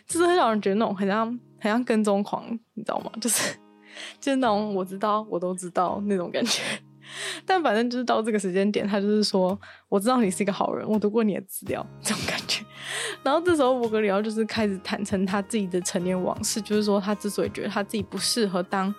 [0.07, 1.27] 就是很让人觉得那种很像
[1.59, 2.43] 很像跟踪狂，
[2.73, 3.11] 你知道吗？
[3.21, 3.55] 就是
[4.19, 6.61] 就是那种我知道我都知道那种感觉。
[7.45, 9.59] 但反正就是到这个时间点，他就是说
[9.89, 12.63] ：“我知道你是一个好人，我读过你的资料。”这种感觉。
[13.23, 18.93] 然后这时候伯格里奥就是开始坦诚他自己的成年往事，就是说他之所以觉得他自己不适合当，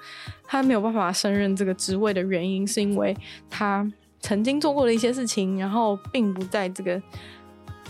[0.44, 3.16] 他没有办法胜任这个职位的原因，是因为
[3.50, 3.86] 他
[4.20, 7.02] 曾经做过的一些事情，然后并不在这个，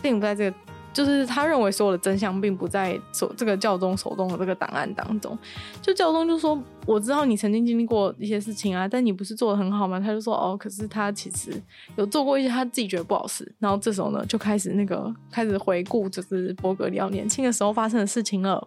[0.00, 0.56] 并不在这个。
[0.92, 5.36] 就是他认为所有的真相并不在手这个教宗手中的这个档案当中，
[5.80, 9.98] 就教宗就说，我知道你曾经经历过一些事情啊，但你不是做的很好吗？
[9.98, 11.50] 他就说哦，可是他其实
[11.96, 13.50] 有做过一些他自己觉得不好事。
[13.58, 18.62] 然后这时候呢，就开始那个开始回顾，就是伯格里奥年轻的时候发生的事情了。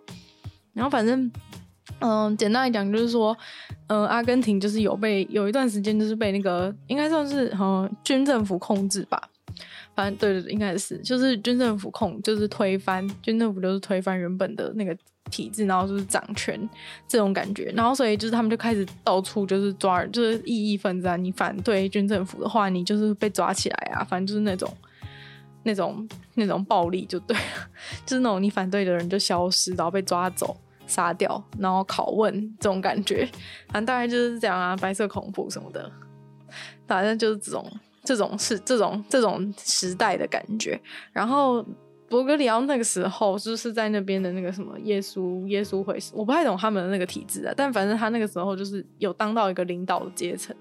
[0.73, 1.31] 然后反正
[1.99, 3.37] 嗯，简单来讲就是说，
[3.87, 9.21] 嗯，阿根廷就是有被有一段时间就是被那个应该算是嗯军政府控制吧。
[9.95, 10.97] 反正对对对，应该是。
[10.99, 14.95] 就是军政府控，就是推翻军政府，就是推翻原本的那个
[15.31, 16.69] 体制，然后就是掌权
[17.07, 24.71] 这种感觉，然后所以就是他们就开始到处就是抓，就是异议分子啊，你反对军政府的话，你就是被抓起来啊，反正就是那种
[25.63, 27.43] 那种那种暴力就对了，
[28.05, 33.25] 就是那种你反对的人就消失，然后被抓走、杀掉，然后拷问这种感觉，
[33.69, 35.89] 反正大概就是这样啊，白色恐怖什么的，
[36.85, 37.65] 反正就是这种。
[38.05, 40.79] 这种是这种这种时代的感觉，
[41.11, 41.65] 然后
[42.07, 50.55] 伯格里奥那个时候就是在那边的那个什么耶稣耶稣会，我不太懂他们的那个体制啊，但反正他那个时候就是有当到一个领导的阶层，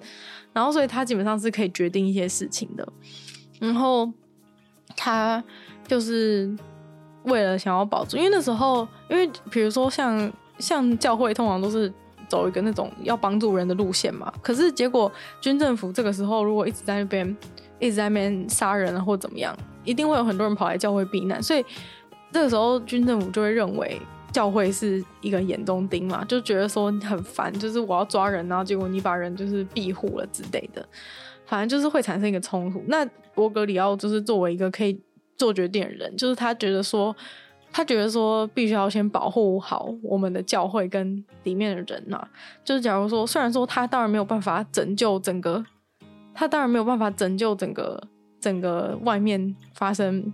[0.53, 2.89] 然后所以他基本上是可以决定一些事情的，
[3.61, 4.11] 然后
[4.97, 5.45] 他
[5.87, 6.51] 就是
[7.25, 11.93] 为了想要保住，因为那时候因为比如说像像教会通常都是。
[12.35, 15.11] 走一个那种要帮助人的路线嘛，可是结果
[15.41, 17.25] 军政府这个时候如果一直在那边
[17.79, 21.65] 一直在那边杀人啊或怎么样，一定会有很多人跑来教会避难，所以
[22.33, 24.01] 这个时候军政府就会认为
[24.33, 30.85] 教会是一个眼中钉嘛，就觉得说你很烦，就是我要抓人，然后结果你把人就是庇护了之类的，
[31.47, 32.83] 反正就是会产生一个冲突。
[32.89, 35.01] 那博格里奥就是作为一个可以
[35.37, 37.15] 做决定的人，就是他觉得说。
[37.75, 42.25] 他觉得说必须要先保护好我们的教会跟里面的人呐、
[42.65, 45.65] 就是假如说，虽然说他当然没有办法拯救整个，
[46.33, 48.01] 他当然没有办法拯救整个
[48.41, 50.33] 整个外面发生。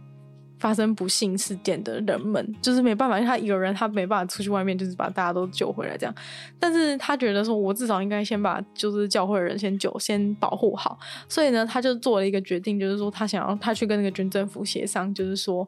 [0.58, 6.14] 发生不幸事件的人们，就是没办法，因为他一个人，他没办法出去外面，就是把大家都救回来这样。
[6.58, 10.98] 但是他觉得说，我至少应该先把就是教会的人先救，先保护好。
[11.30, 15.66] 所以呢，他就做了一个决定，就是说他想要他去跟那个军政府协商，就是说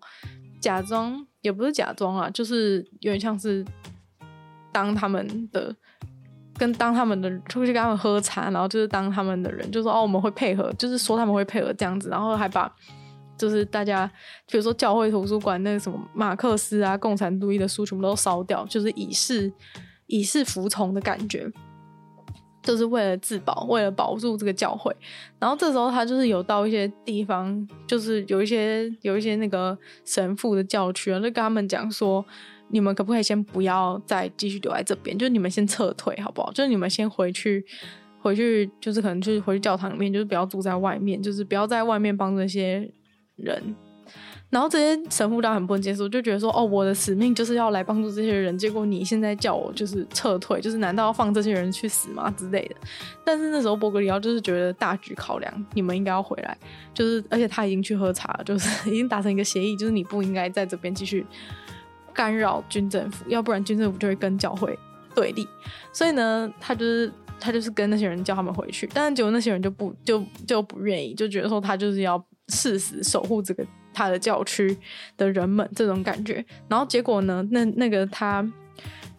[0.61, 3.63] 假装也不是假装啊，就是有点像是
[4.73, 5.77] 当他们的
[6.57, 12.75] 跟当他们的出去跟他们喝茶，然后就是当他们的人，就说哦，我们会配合，就是说他们会配合这样子，然后还把。
[13.39, 14.09] 就是大家，
[14.49, 19.53] 比如说教会图书馆那什么马克思啊、共产主义的书全部都烧掉，就是以示
[20.07, 21.51] 以示服从的感觉，
[22.63, 24.95] 就是为了自保，为了保住这个教会。
[25.39, 32.25] 然后这时候他就是有到一些地方，就是有一些有一些那个神父的教区啊，就跟他们讲说，
[32.69, 35.19] 你们可不可以先不要再继续留在这边？
[35.19, 36.51] 就是你们先撤退好不好？
[36.53, 37.65] 就是你们先回去，
[38.21, 42.91] 回去就是可能就是回去教堂里面，就是不要住在外面，就是不要在外面帮这些。
[43.37, 43.75] 人，
[44.51, 52.77] 然后这些神父当然很不能接受，就觉得说，哦，我的使命就是要来帮助这些人，结果你现在叫我就是撤退，就是难道要放这些人去死吗之类的？
[53.25, 56.55] 但是那时候伯格里奥就是觉得大局考量，你们应该要回来，
[56.93, 61.25] 就是而且他已经去喝茶了，就是已经达成一个协议，就是你不应该在这边继续
[62.13, 64.79] 干扰军政府，要不然军政府就会跟教会
[65.15, 65.49] 对立。
[65.95, 67.11] 所以呢，他就是
[67.41, 72.23] 他就是跟那些人叫他们回去，但是结果那些人就不就就不愿意，就觉得说他就是要。
[72.49, 74.77] 誓死守护这个他的教区
[75.17, 76.45] 的人们，这种感觉。
[76.69, 77.47] 然后结果呢？
[77.51, 78.47] 那那个他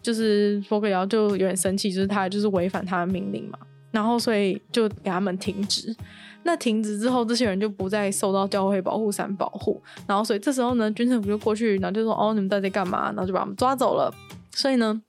[0.02, 3.58] 就是伯格里奥就有点生气，就是他就是违反他的命令嘛。
[3.90, 5.94] 然后所以就给他们停职。
[6.42, 9.80] 那停职之后，这些人就不再受到教会保护伞保护。
[10.06, 14.12] 然后所以这时候呢，军政府就过去，然后就说：“哦，你们到底在干嘛？”然后就把他们抓走了。
[14.50, 15.00] 所以呢，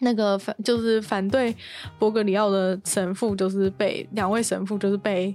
[0.00, 1.54] 那个反就是反对
[1.98, 5.34] 伯格里奥的神父，就是被两位神父就是被。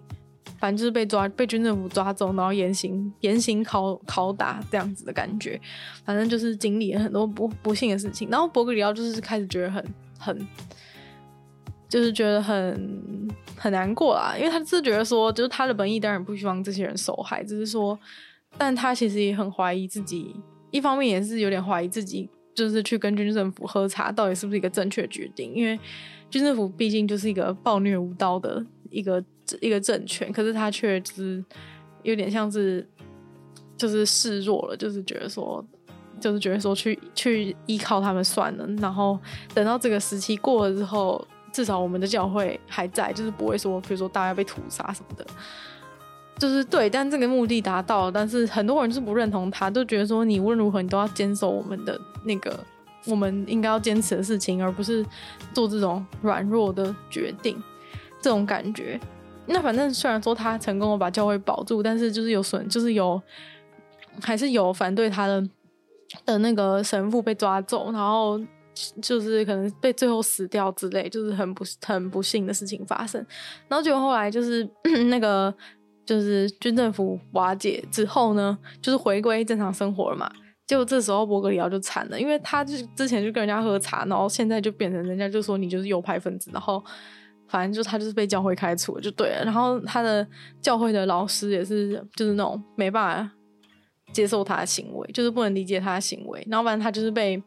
[0.60, 5.60] 反正就是被抓，被军政府抓走，然后严刑严刑拷拷打这样子的感觉。
[6.04, 8.28] 反正就是经历了很多不不幸的事情。
[8.30, 9.86] 然后伯格里奥就是开始觉得很
[10.18, 10.48] 很，
[11.88, 17.98] 就是觉得很很难过啦，因为他是觉得说，就是他的本意当然不希望这些人受害，只是说，
[18.58, 20.36] 但他其实也很怀疑自己，
[20.72, 25.80] 一方面也是有点怀疑自己，就是去跟军政府喝茶到底是不是一个正确决定，因为
[26.32, 29.24] 军政府毕竟就是一个暴虐无道的一个。
[29.62, 31.44] 一个政权，可是他却就是
[32.04, 32.88] 有点像是
[33.78, 35.64] 就是示弱了，就是觉得说，
[36.20, 39.20] 就是觉得说去去依靠他们算了，然后
[39.54, 45.26] 等到这个时期过了之后，至少我们的教会还在，就是不会说，比如说大家被屠杀什么的，
[46.38, 52.60] 就是对，但这个目的达到了，但是很多人是不认同他，都觉得说你无论如何你都要坚守我们的那个
[53.06, 55.06] 我们应该要坚持的事情，而不是
[55.54, 57.62] 做这种软弱的决定，
[58.22, 59.00] 这种感觉。
[59.50, 63.22] 那反正虽然说他成功的把教会保住，但是就是有损，就是有
[64.22, 65.42] 还是有反对他的
[66.26, 68.40] 的那个神父被抓走，然后
[69.02, 73.26] 就是可能被最后死掉之类，就是很不很不幸的事情发生。
[73.70, 74.68] 然后结果后来就是
[75.10, 75.54] 那个
[76.06, 80.30] 就是军政府瓦解之后呢，就是回归正常生活了嘛。
[80.66, 86.84] 结果这时候伯格里奥就惨了，因为他就之前就跟人家喝茶，然后现在就变成人家就说你就是右派分子，然后。
[87.48, 90.28] 反正就他就是被教会开除了就对了，然后他的
[90.62, 93.32] 教会的老师也是就是那种没办法
[94.12, 97.42] 接受他的行为，就是不能理解他的行为，然后反正他就是被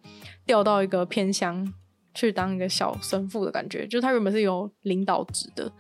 [0.47, 1.67] 调到一个偏乡
[2.15, 5.71] 去当一个小神父的感觉，就是他原本是有领导职的，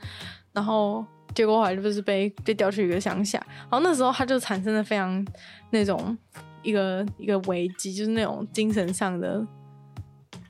[0.53, 1.05] 然后
[1.35, 5.25] 结果后来就是被被调去一个乡下，然后那时候他就产生了非常
[5.71, 6.16] 那种
[6.62, 9.47] 一个一个危机，就是那种精神上的。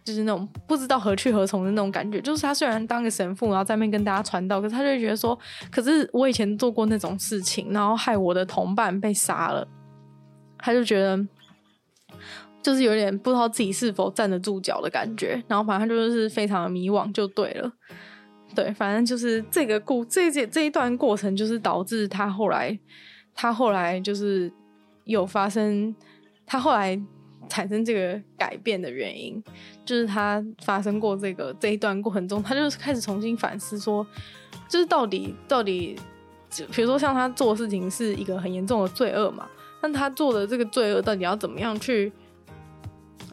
[0.02, 5.38] 就是那种不知道何去何从的那种感觉，就是他虽然当个神父，然后在那边跟大家传道，可是他就会觉得说，
[5.70, 9.66] 可是我以前做过那种事情，然后害我的同伴被杀了，
[10.58, 11.18] 他就觉得
[12.62, 17.70] 就是有点不知道自己是否站得住脚的感觉，然后反正就是非常的迷惘，就对了，
[18.54, 22.76] 对，反正就是这个故这这这一段过程，就是导致他后来
[23.34, 24.50] 他后来就是
[25.04, 25.94] 有发生，
[26.46, 27.00] 他后来。
[27.48, 29.42] 产生这个改变的原因，
[29.90, 34.06] 就是他发生过这个这一段过程中，他就开始重新反思说，
[34.68, 35.98] 就是到底到底，
[36.70, 39.48] 比如说像他做事情是一个很严重的罪恶嘛，
[39.82, 42.12] 但他做的这个罪恶到底要怎么样去，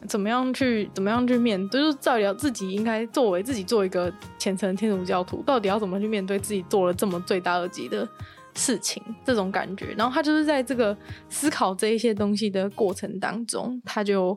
[0.08, 1.80] 怎么样去，怎么样去面对？
[1.80, 8.08] 就是到底要自己应该作为自己做一个虔诚天主教徒，到底要怎么去面对自己做了这么罪大恶极的
[8.56, 9.94] 事情，这种感觉。
[9.96, 10.96] 然后他就是在这个
[11.28, 14.36] 思考这一些东西的过程当中，他就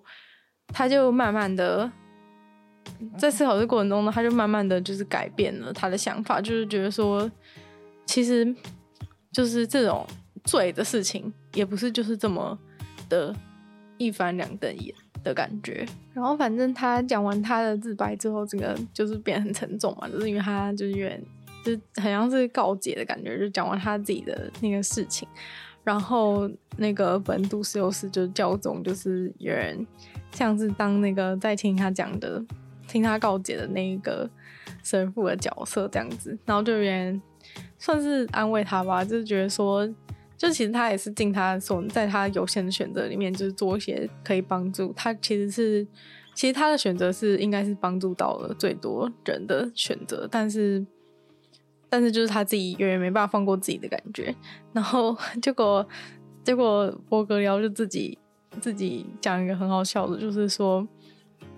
[0.68, 1.92] 他就慢慢的
[3.18, 7.30] 在思考这个过程中呢，他就慢慢的就是改变了他的想法，就是觉得说，
[8.06, 8.56] 其实
[9.32, 10.06] 就是这种
[10.44, 12.58] 罪的事情，也不是就是这么
[13.10, 13.36] 的
[13.98, 15.86] 一翻两瞪眼的感觉。
[16.14, 21.24] 然后反正他讲完他的自白之后，这个就是变得很沉重嘛，就是因为他就是有点。
[21.64, 21.72] 就
[22.02, 25.28] 很像是告解的感觉，就讲完他自己的那个事情，
[25.84, 29.86] 然后那个本笃十六世就教宗，就是有人
[30.32, 32.44] 像是当那个在听他讲的、
[32.92, 34.30] 听他告解的那个
[34.84, 37.22] 神父的角色这样子，然后就有人
[37.80, 39.88] 算是安慰他吧，就是觉得说，
[40.38, 45.88] 就其实他也是尽他所在他有限的选择里面，就是做一些可以帮助他，其实是
[46.36, 50.86] 其实他的选择是应该是帮助到了最多人的选择，但是。
[51.94, 54.34] 但是就是他自己永远没办法放过自己的感觉，
[54.72, 55.86] 然后结果
[56.42, 58.18] 结果波格寮就自己
[58.62, 60.88] 自己讲一个很好笑的，就是说，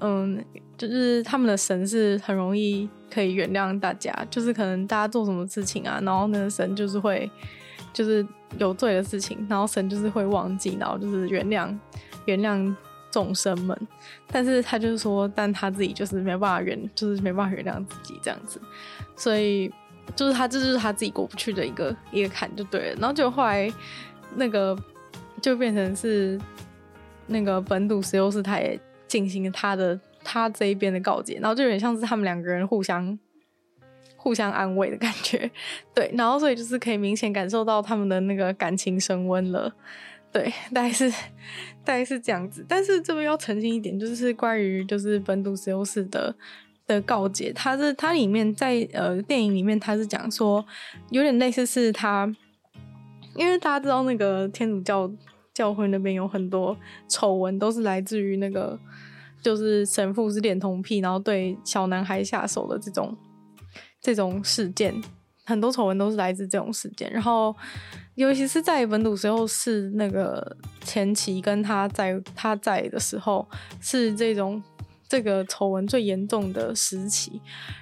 [0.03, 0.43] 嗯，
[0.77, 7.31] 就是他们的神是很容易可以原谅大家，就是可能大家做什么事情啊，然后那个神就是会
[7.93, 8.25] 就是
[8.57, 11.73] 有罪的事情，然后神就是会忘记，然后就是原谅
[12.25, 12.75] 原谅
[13.09, 13.87] 众生们，
[14.27, 18.61] 但是他就是说，但他自己就是没办法原，就是没办法原谅自己这样子，
[19.15, 19.73] 所以。
[20.17, 22.95] 就是他，这就是他自己过不去的一个一个坎，就对了。
[22.99, 23.71] 然后就后来
[24.35, 24.77] 那个
[25.41, 26.37] 就变成是
[27.25, 28.77] 那个本笃十六世，他也
[29.13, 33.19] 进行他的他这一边的告解，然后就有点像是他们两个人互相
[34.17, 35.51] 互相安慰的感觉，
[35.93, 36.11] 对。
[36.17, 39.71] 然后所以就是可以明显感受到他们的那个感情升温了，
[40.31, 41.07] 对，大概是
[41.83, 42.65] 大概是这样子。
[42.67, 46.35] 但是这边要澄清一点，就是关于就是本笃十六世的。
[46.85, 50.65] 的告解，他是他里面在呃电影里面，他是讲说
[51.11, 52.29] 有点类似是他，
[53.37, 55.09] 因为大家知道那个天主教
[55.53, 58.77] 教会那边有很多丑闻，都是来自于那个
[59.43, 63.15] 就是神父是恋童癖，然后对小男孩下手的这种
[64.01, 64.99] 这种事件，
[65.45, 67.11] 很多丑闻都是来自这种事件。
[67.13, 67.55] 然后
[68.15, 73.47] 尤其是在本笃十六世那个前期跟他在他在的时候，
[73.79, 74.63] 是这种。
[75.05, 77.39] 这个丑闻最严重的时期，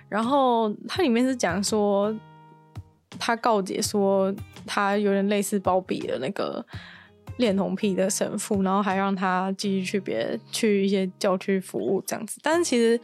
[0.10, 2.14] 然后它里面是讲说，
[3.18, 4.36] 他告解说
[4.66, 6.66] 他有点类似包庇的那个
[7.42, 12.40] 恋童癖的神父，然后还让他继续去别去一些教区服务这样子。
[12.42, 12.98] 但是其实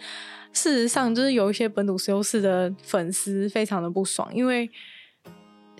[0.53, 4.69] 事实上，就是有一些本笃十六世的粉丝非常的不爽，因为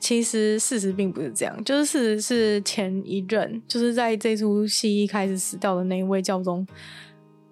[0.02, 6.68] 其实事实并不是这样，就是事实是前一任就是在这出戏一开始死掉的那一位教宗。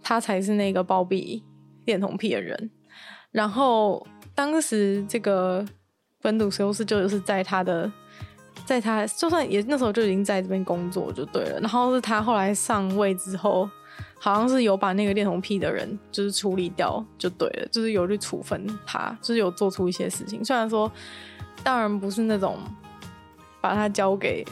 [0.08, 1.43] 他才是那个包庇
[1.86, 2.70] 恋童癖的人，
[3.32, 5.66] 然后当时这个
[6.22, 7.91] 本笃十六世就是在他的，
[8.66, 13.70] 在他就算也那时候就已经在这边工作就对了，然后是他后来上位之后，
[14.20, 20.91] 好像是有把那个恋童癖的人就是处理掉就对了，就是有去处分他，就是有做出一些事情，虽然说
[21.63, 22.57] 当然不是那种
[23.61, 24.45] 把他交给。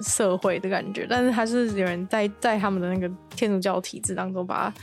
[0.00, 4.74] 社会的感觉，但是还是有人在在他们的那个天主教体制当中把他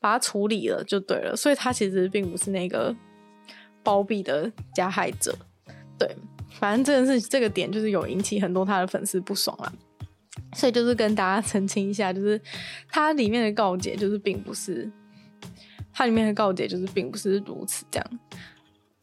[0.00, 2.96] 把他处理了就对了，所以他其实并不是那个
[3.82, 5.36] 包庇的加害者。
[5.98, 6.16] 对，
[6.62, 9.72] 反正这件事这个点就是有引起很多他的粉丝不爽啊，
[10.54, 12.40] 所以就是跟大家澄清一下，就是
[12.88, 14.88] 他里面的告解就是并不是
[15.92, 18.20] 它里面的告解就是并不是如此这样。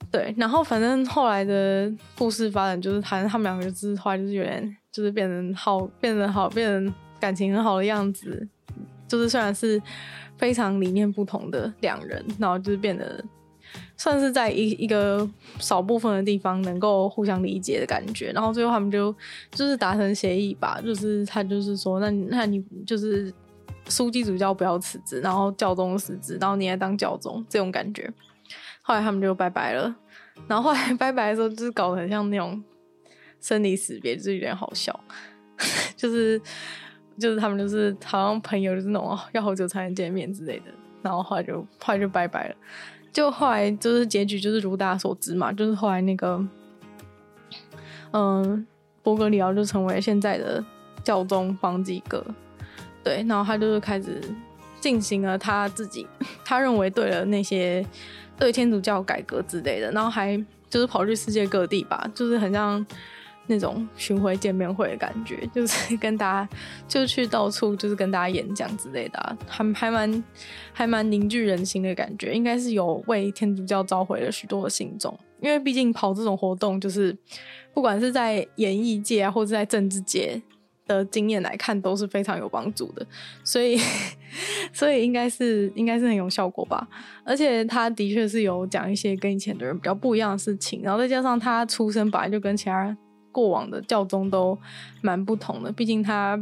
[0.10, 4.78] 对，然后反正后来的故事发展就是，反正他们两个就是后来就是有点。
[4.91, 8.45] 就是变成好，变成好，变成感情很好的样子。
[9.07, 9.80] 就是虽然是
[10.36, 13.24] 非常理念不同的两人，然后就是变得
[13.97, 15.28] 算是在一一个
[15.59, 18.32] 少部分的地方能够互相理解的感觉。
[18.32, 19.13] 然后最后他们就
[19.51, 23.34] 就是达成协议吧，就是他就是说，那那你就是
[23.88, 28.11] 枢机主教不要辞职，然后教宗辞职，然后你来当教宗这种感觉。
[28.82, 29.95] 后来他们就拜拜了。
[30.47, 32.63] 然后后来拜拜的时候，就是搞得很像那种。
[33.41, 34.99] 生离死别就是有点好笑，
[35.95, 36.38] 就是
[37.17, 40.65] 就是他们就是好像朋友，就是那种要好久才能见面之类的，
[41.01, 42.55] 然后后来就后来就拜拜了。
[43.12, 46.43] 就后来就是结局就是如大家所知嘛，就是后来那个
[48.12, 48.66] 嗯，
[49.03, 50.64] 伯格里奥就成为现在的
[51.03, 52.24] 教宗方济各，
[53.03, 54.22] 对，然后他就是开始
[54.80, 56.07] 进行了他自己
[56.45, 57.86] 他认为对了那些
[58.38, 60.38] 对天主教改革之类的，然后还
[60.70, 62.86] 就是跑去世界各地吧，就是很像。
[63.50, 66.50] 那种巡回见面会的感觉，就是 跟大家
[66.88, 70.24] 就去到处就是跟大家演讲之类的，还还蛮
[70.72, 75.18] 还蛮凝聚人心的感觉，应该是有为天主教召回了许多的信众。
[75.41, 77.18] 因为毕竟跑这种活动，就是
[77.74, 80.39] 不管是在演艺界啊，或者在政治界
[80.86, 83.08] 的经验来看，都是非常有帮助的。
[83.41, 83.80] 所以，
[84.74, 86.86] 所以应该是应该是很有效果吧。
[87.24, 92.97] 而且他的确是有讲一些跟以前的人比较不一样的事情，然后再加上他出身本来就跟其他人
[93.32, 94.57] 过往的教宗都
[95.01, 96.39] 蛮不同的，毕竟他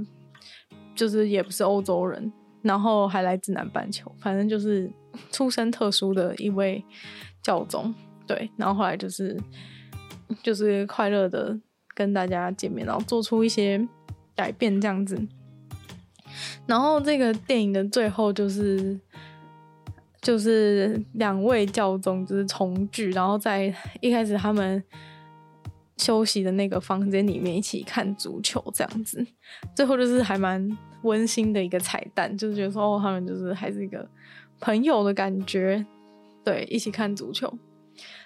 [0.95, 2.31] 就是也不是欧洲人，
[2.61, 4.91] 然后还来自南半球，反正就是。
[5.31, 6.85] 出身特殊的一位
[7.41, 7.91] 教宗，
[8.27, 9.35] 对，然后后来就是
[10.43, 11.59] 就是快乐的
[11.95, 13.83] 跟大家见面，然后做出一些
[14.35, 15.19] 改变这样子。
[16.67, 18.99] 然后这个电影的最后就是
[20.21, 24.83] 就是两位教宗就是重聚，然后在一开始他们
[25.97, 29.25] 休息的那个房间里面一起看足球这样子，
[29.75, 34.07] 最后就是还蛮温馨的一个彩蛋，就是觉得说哦，他们就是还是一个。
[34.59, 35.85] 朋友的感觉，
[36.43, 37.47] 对，一起看足球，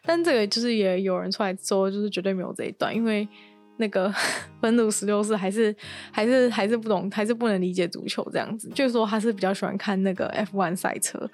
[0.06, 3.28] 但这个就是也有人出来说，就是绝对没有这一段，因为
[3.76, 4.10] 那个
[4.62, 5.76] 本笃十六世还是
[6.10, 11.30] 还是还是不懂，还是不能理解足球这样子，就是说他是比较喜欢看那个 F1 赛车，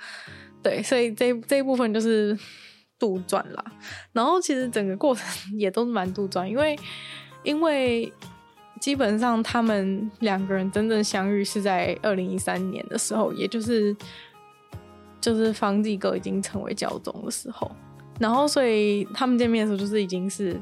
[0.64, 2.36] 对，所以这这一部分就是
[3.00, 3.66] 杜撰啦。
[4.14, 5.26] 然后其实整个过程
[5.58, 6.78] 也都是蛮杜撰，因为
[7.44, 8.12] 因为
[8.80, 13.96] 基本上他们两个人真正相遇是在二零一三年的时候，也就是。
[15.20, 17.70] 就是方济哥已经成为教宗的时候，
[18.20, 20.58] 然后所以他们见面的时候，就是已经是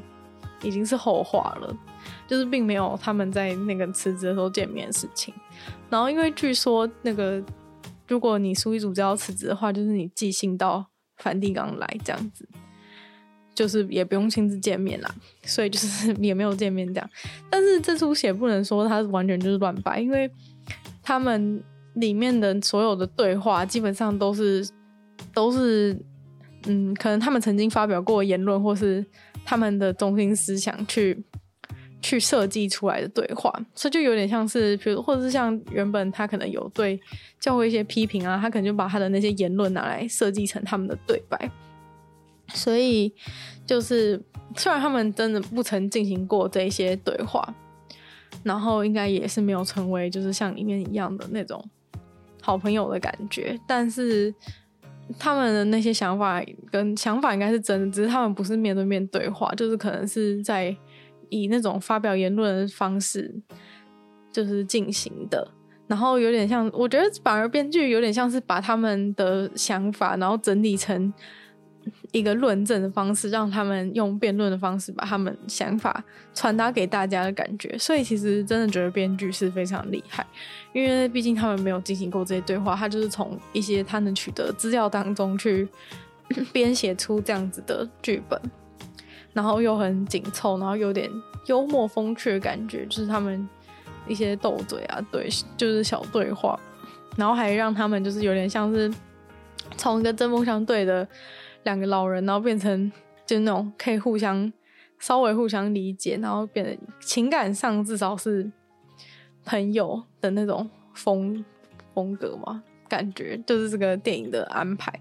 [0.64, 1.78] 已经是后话了，
[2.26, 5.32] 就是并没有他们在那个辞职的时候见面的事情。
[5.90, 7.44] 然后因为据说那个
[8.08, 10.84] 如果你书记组织要辞职的话，就是你寄信到
[11.18, 12.48] 梵蒂冈来这样子，
[13.54, 17.10] 就是也不用亲自见面啦，所以就是也没有见面这样。
[17.50, 20.30] 但是这出戏不能说它完全就是乱掰，因为
[21.02, 21.64] 他们。
[21.96, 24.68] 里面的所有的对话基本上都是
[25.34, 25.98] 都是，
[26.66, 29.06] 嗯，可能他们曾经发表过言论，或是
[29.46, 31.24] 他们的中心思想去
[32.02, 37.00] 去设计出来的对话，所以就有点像是，比如或者是像原本他可能有对
[37.40, 41.50] 教会一些批评啊，他可能就把他的那些言论拿来设计成他们的对白，
[42.50, 43.14] 所以
[43.66, 44.22] 就是
[44.56, 47.54] 虽然他们真的不曾进行过这些对话，
[48.44, 51.64] 然后应该也是没有成为就是像里面一样的那种。
[52.42, 54.32] 好朋友的感觉，但是
[55.18, 56.40] 他们的那些想法
[56.70, 60.78] 跟想法应该是真的，只是他们不是面对面对话，就是可能是在
[61.30, 63.34] 以那种发表言论的方式
[64.32, 65.48] 就是进行的，
[65.88, 71.14] 然后有点像，我觉得反而编剧有点像是把他们的想法，然后整理成。
[72.12, 76.04] 一个论证的方式，让他们用辩论的方式把他们想法
[76.34, 80.26] 传达给大家的感觉，所以其实真的觉得编剧是非常厉害，
[80.74, 85.68] 因为毕竟他们没有进行过这些对话，他就是从一些他能取得资料当中去
[86.52, 88.42] 编写出这样子的剧本，
[89.36, 91.08] 然后又很紧凑，然后有点
[91.46, 93.48] 幽默风趣的感觉，就是他们
[94.08, 96.60] 一些斗嘴啊，对，就是小对话，
[97.16, 98.92] 然后还让他们就是有点像是
[99.78, 101.08] 从一个针锋相对的。
[101.66, 102.92] 两个老人，然后变成
[103.26, 104.54] 就那种可以互相
[105.00, 108.52] 稍微互相理解，然后变得情感上至少是
[109.44, 111.44] 朋友的那种风
[111.96, 114.94] 风格嘛，感觉就是这个电影的安排，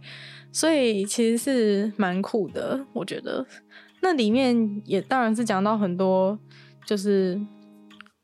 [0.51, 3.45] 所以其实是蛮酷的，我觉得。
[4.05, 6.38] 那里面也当然是讲到很多，
[6.86, 7.40] 就是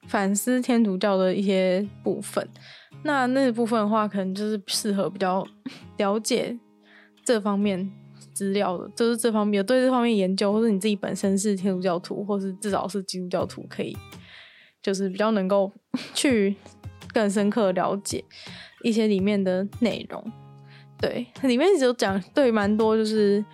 [0.07, 2.47] 反思天主教的一些部分。
[3.03, 5.43] 那那部分的话，可能就是适合比较
[5.97, 6.59] 了解
[7.25, 7.91] 这方面。
[8.33, 13.95] 资料的，就是这方面有对这方面研究，或者你自己本身是天主教徒，或是至少是基督教徒，可以
[14.83, 15.71] 就是比较能够
[16.15, 16.57] 去
[17.13, 18.25] 更深刻了解
[18.83, 20.25] 一些里面的内容。
[20.99, 23.45] 对，里面有讲对蛮多，就是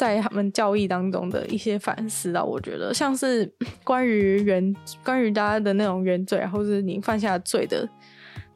[0.00, 2.42] 在他们教义当中的一些反思啊。
[2.42, 3.52] 我觉得像是
[3.84, 4.74] 关于原
[5.04, 7.86] 关于大家的那种原罪，或是你犯下罪的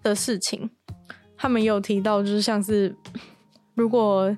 [0.03, 0.71] 的事情，
[1.37, 2.97] 他们也有提到，就是像是
[3.77, 4.35] 如果。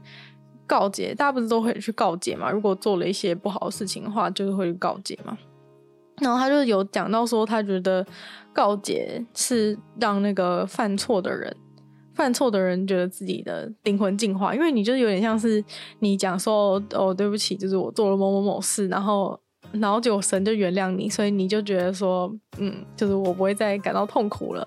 [0.69, 2.51] 告诫，大家不是都会去告诫嘛？
[2.51, 5.39] 如果做了一些不好的事情的话，就是会去告诫嘛。
[6.21, 8.05] 然后他就有讲到说，他觉得
[8.53, 11.57] 告诫是让那个犯错的人，
[12.17, 15.63] 犯错的人觉得自己的灵魂净化，因为你就有点像是
[16.01, 19.39] 你讲说哦，对不起，就是我做了某某某事，然后
[19.73, 24.67] 然后就神就原谅你，所以你就觉得说，嗯，就是我不会再感到痛苦了。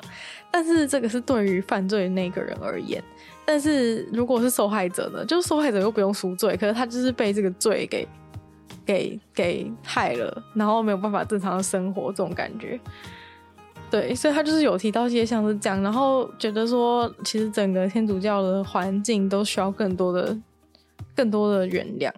[0.52, 3.04] 但是这个是对于犯罪的那个人而言。
[3.46, 5.26] 但是如果是受害者呢？
[5.26, 8.08] 就是受害者又不用赎罪，可是他就是被这个罪给
[8.86, 12.80] 给给害了，然后没有办法正常的生活，这种感觉。
[13.92, 20.38] 对，所以他就是有提到一些像是这样，然后觉得说，其实整个天主教的环境都需要更多的
[21.16, 22.12] 更多的原谅，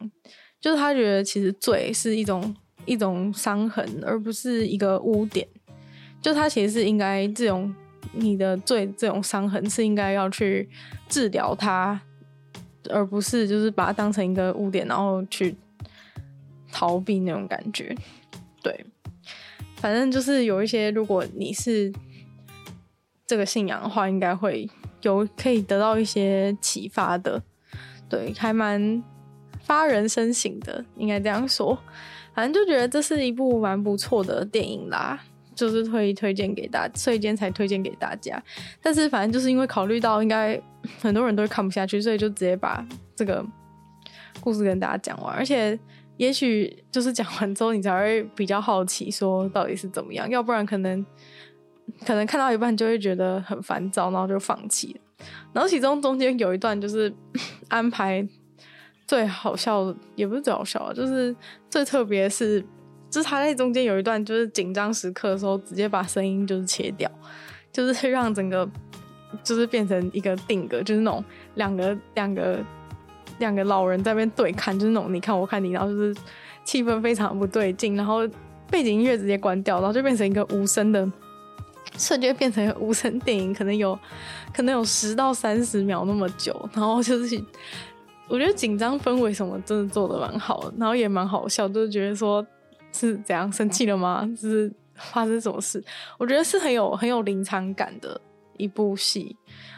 [0.59, 2.53] 就是他觉得其实罪是一种
[2.85, 5.47] 一种伤痕，而不是一个污点。
[6.21, 7.73] 就他其实是应该这种
[8.11, 10.69] 你的罪这种伤痕是应该要去
[11.07, 11.99] 治疗它，
[12.89, 15.55] 而不是就是把它当成一个污点，然后去
[16.71, 17.95] 逃避那种感觉。
[18.61, 18.85] 对，
[19.81, 21.91] 反正就是有一些，如果你是
[23.25, 24.69] 这个信仰的话，应该会
[25.01, 27.41] 有可以得到一些启发的。
[28.07, 29.03] 对，还蛮
[29.63, 31.75] 发人深省的，应该这样说。
[32.35, 35.19] 反正就觉得这是一部蛮不错的电影啦，
[35.55, 38.41] 就是推推荐给大家，所以今天才推荐给大家。
[38.83, 40.61] 但是反正就是因为考虑到应该
[41.01, 42.85] 很多人都会看不下去，所以就直接把
[43.15, 43.43] 这个
[44.41, 45.35] 故事跟大家讲完。
[45.35, 45.77] 而且
[46.21, 50.29] 也许就是讲完之后，你才会比较好奇，说到底是怎么样。
[50.29, 51.03] 要不然可能
[52.05, 54.95] 可能看到一半就会觉得很烦躁，然后就放弃。
[55.51, 57.11] 然后其中中间有一段就是
[57.69, 58.23] 安排
[59.07, 61.35] 最好笑，也不是最好笑啊，就是
[61.71, 62.63] 最特别是，
[63.09, 67.09] 就是他在中间有一段就是紧张时刻的时候，直接把声音就是切掉，
[67.73, 68.69] 就是让整个
[69.43, 71.25] 就是变成一个定格，就是那种
[71.55, 72.63] 两个两个
[73.41, 76.15] 两个老人在那边对看，就是那种你看我看你，然后就是
[76.63, 78.25] 气氛非常不对劲，然后
[78.69, 81.11] 背景音乐直接关掉，然后就变成一个无声的。
[81.97, 83.99] 瞬间变成一个无声电影，可能有，
[84.55, 87.43] 可能有十到三十秒那么久，然后就是，
[88.29, 92.45] 我觉得紧张氛围什么真的做得蛮好，然后也蛮好笑，就是觉得说
[92.93, 94.25] 是怎样生气了吗？
[94.41, 95.83] 就是发生什么事？
[96.17, 98.19] 我觉得是很有很有临场感的
[98.61, 99.35] 一部戏，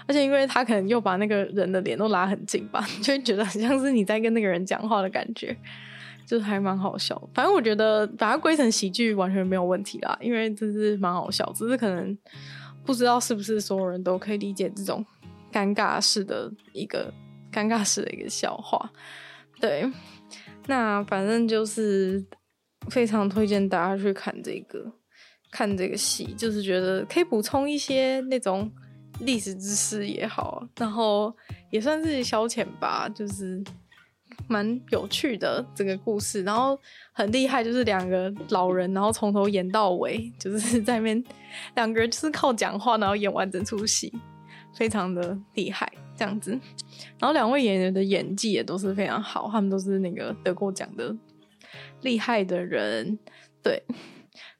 [0.07, 5.55] 而且因为他可能又把那个人的脸都拉很近吧， 就会觉得很像是你在跟那个人讲话的感觉。
[6.25, 12.17] 就是还蛮好笑，反正我觉得把它归成喜剧完全没有问题啦，因为这是蛮好笑，只是可能
[12.85, 15.05] 不知道是不是所有人都可以理解这种
[15.51, 17.13] 尴尬式的一个
[17.51, 18.89] 尴尬式的一个笑话。
[19.59, 19.85] 对，
[20.67, 22.25] 那反正就是
[22.87, 24.93] 非常推荐大家去看这个
[25.53, 28.69] 看这个戏，就是觉得可以补充一些那种
[29.19, 31.33] 历史知识也好，然后
[31.69, 33.63] 也算是消遣吧，就是。
[34.47, 36.77] 蛮有趣的这个故事，然后
[37.13, 41.23] 很厉害，就是两个老人，然后从头演到尾，就是在那边
[41.75, 44.11] 两个人就是靠讲话，然后演完整出戏，
[44.75, 46.51] 非常的厉害这样子。
[47.19, 51.15] 然后两位演员的演技也都是非常好，他们都是那个得过奖的
[52.01, 53.17] 厉害的人。
[53.61, 53.81] 对，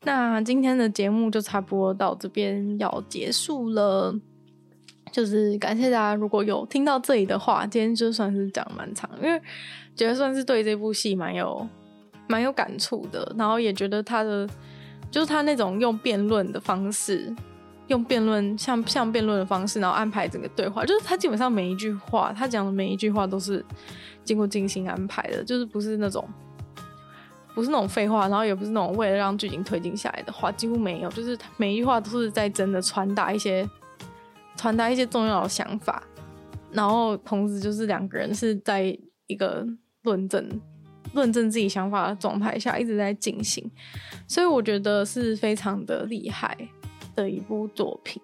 [0.04, 4.14] 那今天的节目就差不多到这边要结束了。
[5.12, 9.40] 就是感谢大家，如果有听到这里的话，今天就算是讲蛮长，因为
[9.96, 11.68] 觉得算是对这部戏蛮有
[12.28, 14.50] 蛮有感触的，然后也觉得他的
[15.12, 17.32] 就是他那种用辩论的方式，
[17.88, 23.64] 用辩论像像辩论的方式，然后安排整个对话，就是他基本上每一句话，他讲的每一句话都是
[24.24, 26.28] 经过精心安排的，就是不是那种
[27.54, 33.70] 不是那种废话，然后也不是那种为了让剧情推进下来的话，几乎没有，就是每一句话都是在真的传达一些。
[34.56, 36.02] 传达一些重要的想法，
[36.72, 39.66] 然后同时就是两个人是在一个
[40.04, 40.48] 论证、
[41.14, 43.70] 论证自己想法的状态下一直在进行，
[44.28, 46.56] 所以我觉得是非常的厉害
[47.16, 48.22] 的一部作品。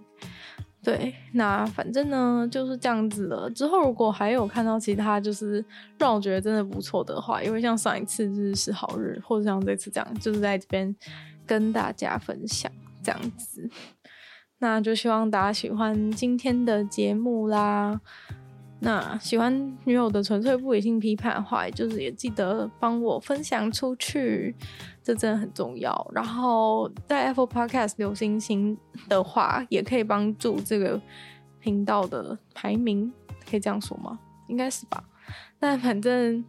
[0.82, 3.50] 对，那反正呢就是这样子了。
[3.50, 5.64] 之后如果还有看到其他就是
[5.98, 10.96] 让我觉得真的不错的话，因为像上一次就是好日，或者像这次这样，就是在这边
[11.46, 12.72] 跟大家分享
[13.04, 13.70] 这样子。
[14.60, 18.00] 那就希望大家喜欢今天的节目啦。
[18.82, 24.56] 那喜欢女友的纯粹不理性批判的话，就是也记得帮我分享出去，
[25.04, 26.12] 这真的很重要。
[26.14, 28.78] 然后在 Apple Podcast 留星星
[29.10, 31.02] 的话，也可以帮助这个
[31.60, 33.12] 频道的排名，
[33.50, 34.18] 可以这样说吗？
[34.48, 35.04] 应该是吧。
[35.60, 36.44] 那反正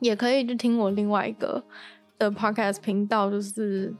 [0.00, 1.64] 也可以去听我另外一个
[2.18, 3.94] 的 Podcast 频道，就是。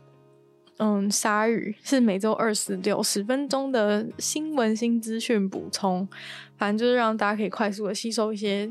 [0.78, 6.06] 嗯，鲨鱼是每周二十六十分钟的新闻新资讯补充，
[6.56, 8.68] 反正就是让大家可以快速的吸收一些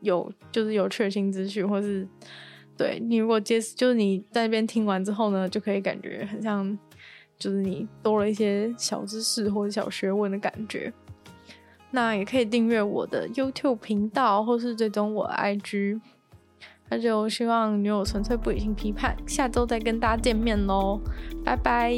[0.00, 2.06] 有就是有趣的新资讯，或是
[2.76, 6.78] 对你如果接就是你在那边听完之后呢，就可以感觉很像
[7.36, 10.92] 就是你多了一些小知识或者小学问的感觉。
[11.90, 16.00] 那也可以订阅我的 YouTube 频道，或是追踪我 IG。
[16.88, 21.00] 那就希望女友纯粹不理性批判，下周再跟大家见面喽，
[21.44, 21.92] 拜拜。